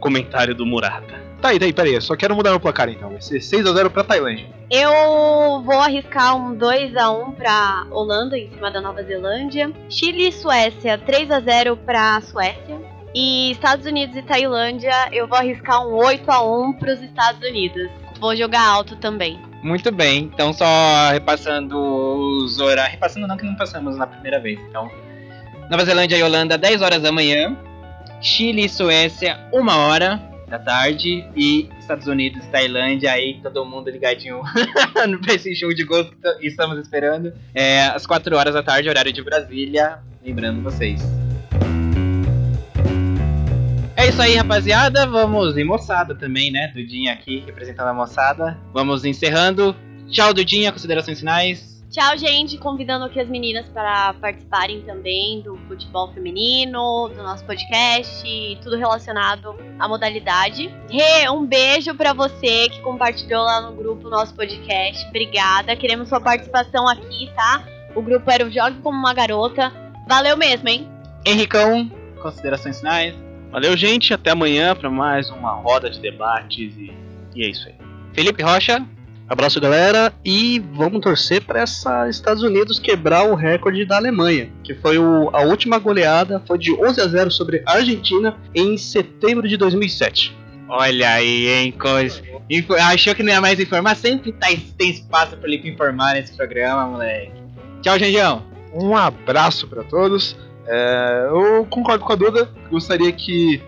comentário 0.00 0.54
do 0.54 0.66
Murata. 0.66 1.18
Tá 1.40 1.50
aí, 1.50 1.58
tá 1.58 1.66
aí, 1.66 1.72
pera 1.72 1.88
aí. 1.88 1.94
Eu 1.94 2.00
só 2.00 2.16
quero 2.16 2.34
mudar 2.34 2.50
meu 2.50 2.58
placar 2.58 2.88
então. 2.88 3.10
Vai 3.10 3.20
ser 3.20 3.40
6 3.40 3.66
a 3.66 3.72
0 3.72 3.90
para 3.90 4.02
Tailândia. 4.02 4.46
Eu 4.70 5.62
vou 5.62 5.78
arriscar 5.78 6.36
um 6.36 6.56
2x1 6.56 7.34
pra 7.34 7.86
Holanda 7.90 8.36
em 8.36 8.50
cima 8.50 8.70
da 8.70 8.80
Nova 8.80 9.02
Zelândia. 9.02 9.72
Chile 9.88 10.28
e 10.28 10.32
Suécia, 10.32 10.98
3x0 10.98 11.76
pra 11.84 12.20
Suécia. 12.22 12.97
E 13.14 13.50
Estados 13.50 13.86
Unidos 13.86 14.16
e 14.16 14.22
Tailândia, 14.22 15.08
eu 15.12 15.26
vou 15.26 15.38
arriscar 15.38 15.86
um 15.86 15.92
8x1 15.96 16.78
pros 16.78 17.00
Estados 17.00 17.46
Unidos. 17.48 17.90
Vou 18.20 18.34
jogar 18.36 18.66
alto 18.66 18.96
também. 18.96 19.40
Muito 19.62 19.90
bem, 19.90 20.30
então 20.32 20.52
só 20.52 21.10
repassando 21.10 21.76
os 21.76 22.60
horários. 22.60 22.92
Repassando 22.92 23.26
não 23.26 23.36
que 23.36 23.44
não 23.44 23.56
passamos 23.56 23.96
na 23.96 24.06
primeira 24.06 24.38
vez. 24.40 24.60
Então, 24.68 24.88
Nova 25.70 25.84
Zelândia 25.84 26.16
e 26.16 26.22
Holanda, 26.22 26.56
10 26.56 26.82
horas 26.82 27.02
da 27.02 27.12
manhã. 27.12 27.56
Chile 28.20 28.64
e 28.64 28.68
Suécia, 28.68 29.38
1 29.52 29.68
hora 29.68 30.20
da 30.48 30.58
tarde. 30.58 31.26
E 31.36 31.68
Estados 31.78 32.06
Unidos 32.06 32.44
e 32.44 32.48
Tailândia, 32.48 33.12
aí 33.12 33.40
todo 33.42 33.64
mundo 33.64 33.90
ligadinho 33.90 34.42
pra 35.22 35.34
esse 35.34 35.54
show 35.54 35.72
de 35.72 35.84
gols 35.84 36.08
que 36.40 36.46
estamos 36.46 36.78
esperando. 36.78 37.32
É, 37.54 37.82
às 37.86 38.06
4 38.06 38.36
horas 38.36 38.54
da 38.54 38.62
tarde, 38.62 38.88
horário 38.88 39.12
de 39.12 39.22
Brasília. 39.22 39.98
Lembrando 40.24 40.62
vocês. 40.62 41.27
É 44.08 44.10
isso 44.10 44.22
aí, 44.22 44.36
rapaziada. 44.36 45.06
Vamos 45.06 45.58
e 45.58 45.64
moçada 45.64 46.14
também, 46.14 46.50
né? 46.50 46.68
Dudinha 46.68 47.12
aqui 47.12 47.42
representando 47.44 47.88
a 47.88 47.92
moçada. 47.92 48.58
Vamos 48.72 49.04
encerrando. 49.04 49.76
Tchau, 50.08 50.32
Dudinha. 50.32 50.72
Considerações 50.72 51.18
finais. 51.18 51.84
Tchau, 51.90 52.16
gente. 52.16 52.56
Convidando 52.56 53.04
aqui 53.04 53.20
as 53.20 53.28
meninas 53.28 53.68
para 53.68 54.14
participarem 54.14 54.80
também 54.80 55.42
do 55.42 55.58
futebol 55.68 56.10
feminino, 56.14 57.10
do 57.14 57.22
nosso 57.22 57.44
podcast, 57.44 58.58
tudo 58.62 58.78
relacionado 58.78 59.54
à 59.78 59.86
modalidade. 59.86 60.74
Rê, 60.90 61.28
um 61.28 61.44
beijo 61.44 61.94
pra 61.94 62.14
você 62.14 62.70
que 62.70 62.80
compartilhou 62.80 63.42
lá 63.42 63.60
no 63.60 63.76
grupo 63.76 64.08
o 64.08 64.10
nosso 64.10 64.34
podcast. 64.34 65.06
Obrigada. 65.06 65.76
Queremos 65.76 66.08
sua 66.08 66.18
participação 66.18 66.88
aqui, 66.88 67.30
tá? 67.36 67.62
O 67.94 68.00
grupo 68.00 68.30
era 68.30 68.46
o 68.46 68.50
Jogue 68.50 68.80
Como 68.80 68.96
Uma 68.96 69.12
Garota. 69.12 69.70
Valeu 70.08 70.34
mesmo, 70.34 70.66
hein? 70.66 70.88
Henricão, 71.26 71.90
considerações 72.22 72.78
finais. 72.78 73.27
Valeu, 73.50 73.76
gente. 73.76 74.12
Até 74.12 74.30
amanhã 74.30 74.74
para 74.74 74.90
mais 74.90 75.30
uma 75.30 75.52
roda 75.52 75.88
de 75.90 76.00
debates 76.00 76.72
e, 76.76 76.92
e 77.34 77.44
é 77.44 77.48
isso 77.50 77.66
aí. 77.68 77.74
Felipe 78.12 78.42
Rocha. 78.42 78.84
Abraço, 79.28 79.60
galera, 79.60 80.10
e 80.24 80.58
vamos 80.72 81.02
torcer 81.02 81.42
para 81.42 81.60
essa 81.60 82.08
Estados 82.08 82.42
Unidos 82.42 82.78
quebrar 82.78 83.24
o 83.24 83.34
recorde 83.34 83.84
da 83.84 83.96
Alemanha, 83.96 84.50
que 84.64 84.74
foi 84.74 84.96
o- 84.98 85.28
a 85.36 85.42
última 85.42 85.78
goleada, 85.78 86.42
foi 86.46 86.56
de 86.56 86.72
11 86.72 86.98
a 86.98 87.06
0 87.06 87.30
sobre 87.30 87.62
a 87.66 87.72
Argentina 87.74 88.34
em 88.54 88.78
setembro 88.78 89.46
de 89.46 89.58
2007. 89.58 90.34
Olha 90.66 91.10
aí, 91.10 91.46
hein? 91.46 91.72
Coisa. 91.72 92.22
Info- 92.48 92.72
Achou 92.72 93.14
que 93.14 93.22
não 93.22 93.30
ia 93.30 93.40
mais 93.40 93.60
informar? 93.60 93.96
Sempre 93.96 94.32
tá, 94.32 94.46
tem 94.78 94.90
espaço 94.90 95.32
pra 95.32 95.40
Felipe 95.42 95.68
informar 95.68 96.14
nesse 96.14 96.34
programa, 96.34 96.86
moleque. 96.86 97.32
Tchau, 97.82 97.98
Janjão. 97.98 98.42
Um 98.72 98.96
abraço 98.96 99.68
para 99.68 99.84
todos. 99.84 100.34
É, 100.68 101.28
eu 101.30 101.66
concordo 101.66 102.04
com 102.04 102.12
a 102.12 102.16
Duda. 102.16 102.48
Gostaria 102.70 103.10
que 103.12 103.60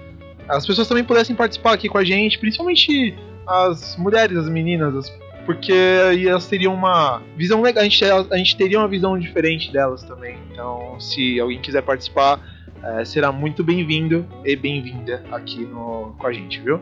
as 0.49 0.67
pessoas 0.67 0.87
também 0.87 1.05
pudessem 1.05 1.35
participar 1.35 1.73
aqui 1.75 1.89
com 1.89 1.99
a 1.99 2.05
gente, 2.05 2.39
principalmente 2.39 3.15
as 3.47 3.97
mulheres, 3.97 4.37
as 4.37 4.49
meninas, 4.49 4.95
as- 4.95 5.21
porque 5.47 5.73
aí 6.09 6.29
elas 6.29 6.47
teriam 6.47 6.75
uma 6.75 7.23
visão 7.37 7.63
legal. 7.63 7.81
A 7.83 7.85
gente, 7.89 8.05
a 8.05 8.37
gente 8.37 8.57
teria 8.57 8.79
uma 8.79 8.87
visão 8.89 9.19
diferente 9.19 9.73
delas 9.73 10.03
também. 10.03 10.37
Então, 10.53 11.01
se 11.01 11.41
alguém 11.41 11.59
quiser 11.61 11.83
participar, 11.83 12.39
é, 12.85 13.05
será 13.05 13.33
muito 13.33 13.65
bem-vindo 13.65 14.27
e 14.45 14.55
bem-vinda 14.55 15.25
aqui 15.33 15.61
no, 15.61 16.15
com 16.19 16.27
a 16.27 16.33
gente, 16.33 16.61
viu? 16.61 16.79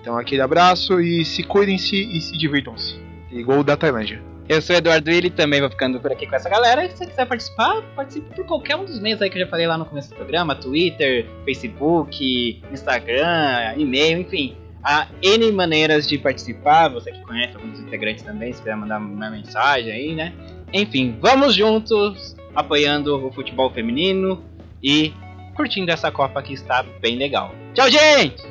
Então, 0.00 0.18
aquele 0.18 0.42
abraço 0.42 1.00
e 1.00 1.24
se 1.24 1.42
cuidem-se 1.42 1.96
e 1.96 2.20
se 2.20 2.36
divirtam-se. 2.36 2.96
Igual 3.30 3.60
o 3.60 3.64
da 3.64 3.76
Tailândia. 3.76 4.20
Eu 4.46 4.60
sou 4.60 4.76
o 4.76 4.78
Eduardo 4.78 5.10
Willi, 5.10 5.30
também 5.30 5.60
vou 5.60 5.70
ficando 5.70 5.98
por 5.98 6.12
aqui 6.12 6.26
com 6.26 6.36
essa 6.36 6.50
galera. 6.50 6.84
E 6.84 6.90
se 6.90 6.98
você 6.98 7.06
quiser 7.06 7.26
participar, 7.26 7.80
participe 7.96 8.34
por 8.34 8.44
qualquer 8.44 8.76
um 8.76 8.84
dos 8.84 9.00
meios 9.00 9.22
aí 9.22 9.30
que 9.30 9.38
eu 9.38 9.44
já 9.44 9.48
falei 9.48 9.66
lá 9.66 9.78
no 9.78 9.86
começo 9.86 10.10
do 10.10 10.16
programa: 10.16 10.54
Twitter, 10.54 11.26
Facebook, 11.46 12.62
Instagram, 12.70 13.74
e-mail, 13.76 14.20
enfim. 14.20 14.56
Há 14.82 15.06
N 15.22 15.50
maneiras 15.50 16.06
de 16.06 16.18
participar. 16.18 16.88
Você 16.88 17.10
que 17.10 17.22
conhece 17.22 17.56
alguns 17.56 17.80
integrantes 17.80 18.22
também, 18.22 18.52
se 18.52 18.58
quiser 18.58 18.76
mandar 18.76 18.98
uma 18.98 19.30
mensagem 19.30 19.90
aí, 19.90 20.14
né? 20.14 20.34
Enfim, 20.74 21.16
vamos 21.22 21.54
juntos 21.54 22.36
apoiando 22.54 23.26
o 23.26 23.32
futebol 23.32 23.70
feminino 23.70 24.44
e 24.82 25.14
curtindo 25.54 25.90
essa 25.90 26.10
Copa 26.10 26.42
que 26.42 26.52
está 26.52 26.84
bem 27.00 27.16
legal. 27.16 27.54
Tchau, 27.72 27.90
gente! 27.90 28.42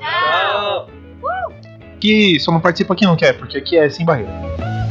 Tchau! 0.00 0.88
Que 2.00 2.40
só 2.40 2.50
não 2.52 2.60
participa 2.60 2.94
quem 2.94 3.06
não 3.06 3.16
quer, 3.16 3.34
porque 3.36 3.58
aqui 3.58 3.76
é 3.76 3.90
sem 3.90 4.06
barreira. 4.06 4.85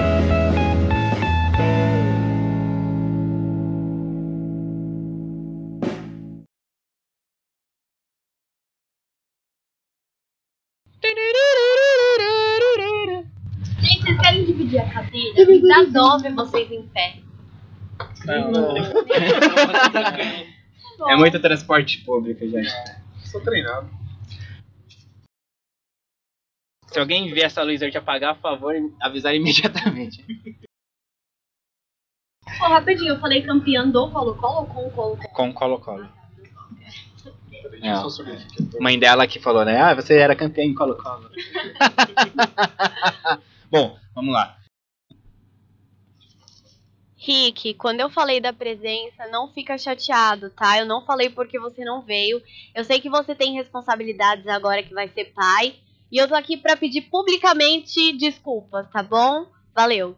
Ver 16.21 16.33
vocês 16.35 16.71
em 16.71 16.87
pé. 16.87 17.17
É 21.09 21.15
muito 21.17 21.37
transporte 21.41 21.97
público, 22.05 22.47
gente. 22.47 22.71
Sou 23.25 23.41
treinado. 23.41 23.89
Se 26.87 26.97
alguém 26.97 27.33
ver 27.33 27.41
essa 27.41 27.61
luz 27.63 27.81
verde 27.81 27.97
apagar, 27.97 28.35
por 28.35 28.41
favor, 28.41 28.73
avisar 29.01 29.35
imediatamente. 29.35 30.23
Pô, 32.57 32.65
rapidinho, 32.67 33.15
eu 33.15 33.19
falei 33.19 33.41
campeã 33.41 33.85
do 33.89 34.09
Colo-Colo 34.09 34.59
ou 34.59 34.65
com 34.67 34.87
o 34.87 34.91
Colo-Colo? 34.91 35.29
Com 35.33 35.53
Colo-Colo. 35.53 36.07
Eu 37.83 38.07
tô- 38.71 38.79
Mãe 38.81 38.97
dela 38.97 39.27
que 39.27 39.41
falou, 39.41 39.65
né? 39.65 39.77
Ah, 39.81 39.93
você 39.93 40.17
era 40.17 40.33
campeã 40.35 40.63
em 40.63 40.73
Colo-Colo. 40.73 41.29
Bom, 43.69 43.99
vamos 44.15 44.33
lá. 44.33 44.57
Rick, 47.25 47.73
quando 47.75 48.01
eu 48.01 48.09
falei 48.09 48.39
da 48.39 48.53
presença, 48.53 49.27
não 49.31 49.51
fica 49.51 49.77
chateado, 49.77 50.49
tá? 50.51 50.77
Eu 50.77 50.85
não 50.85 51.03
falei 51.05 51.29
porque 51.29 51.59
você 51.59 51.83
não 51.83 52.01
veio. 52.01 52.41
Eu 52.73 52.83
sei 52.83 52.99
que 52.99 53.09
você 53.09 53.33
tem 53.33 53.55
responsabilidades 53.55 54.47
agora 54.47 54.83
que 54.83 54.93
vai 54.93 55.07
ser 55.09 55.25
pai. 55.33 55.75
E 56.11 56.17
eu 56.17 56.27
tô 56.27 56.35
aqui 56.35 56.55
pra 56.55 56.77
pedir 56.77 57.01
publicamente 57.01 58.13
desculpas, 58.13 58.87
tá 58.91 59.01
bom? 59.01 59.47
Valeu. 59.73 60.15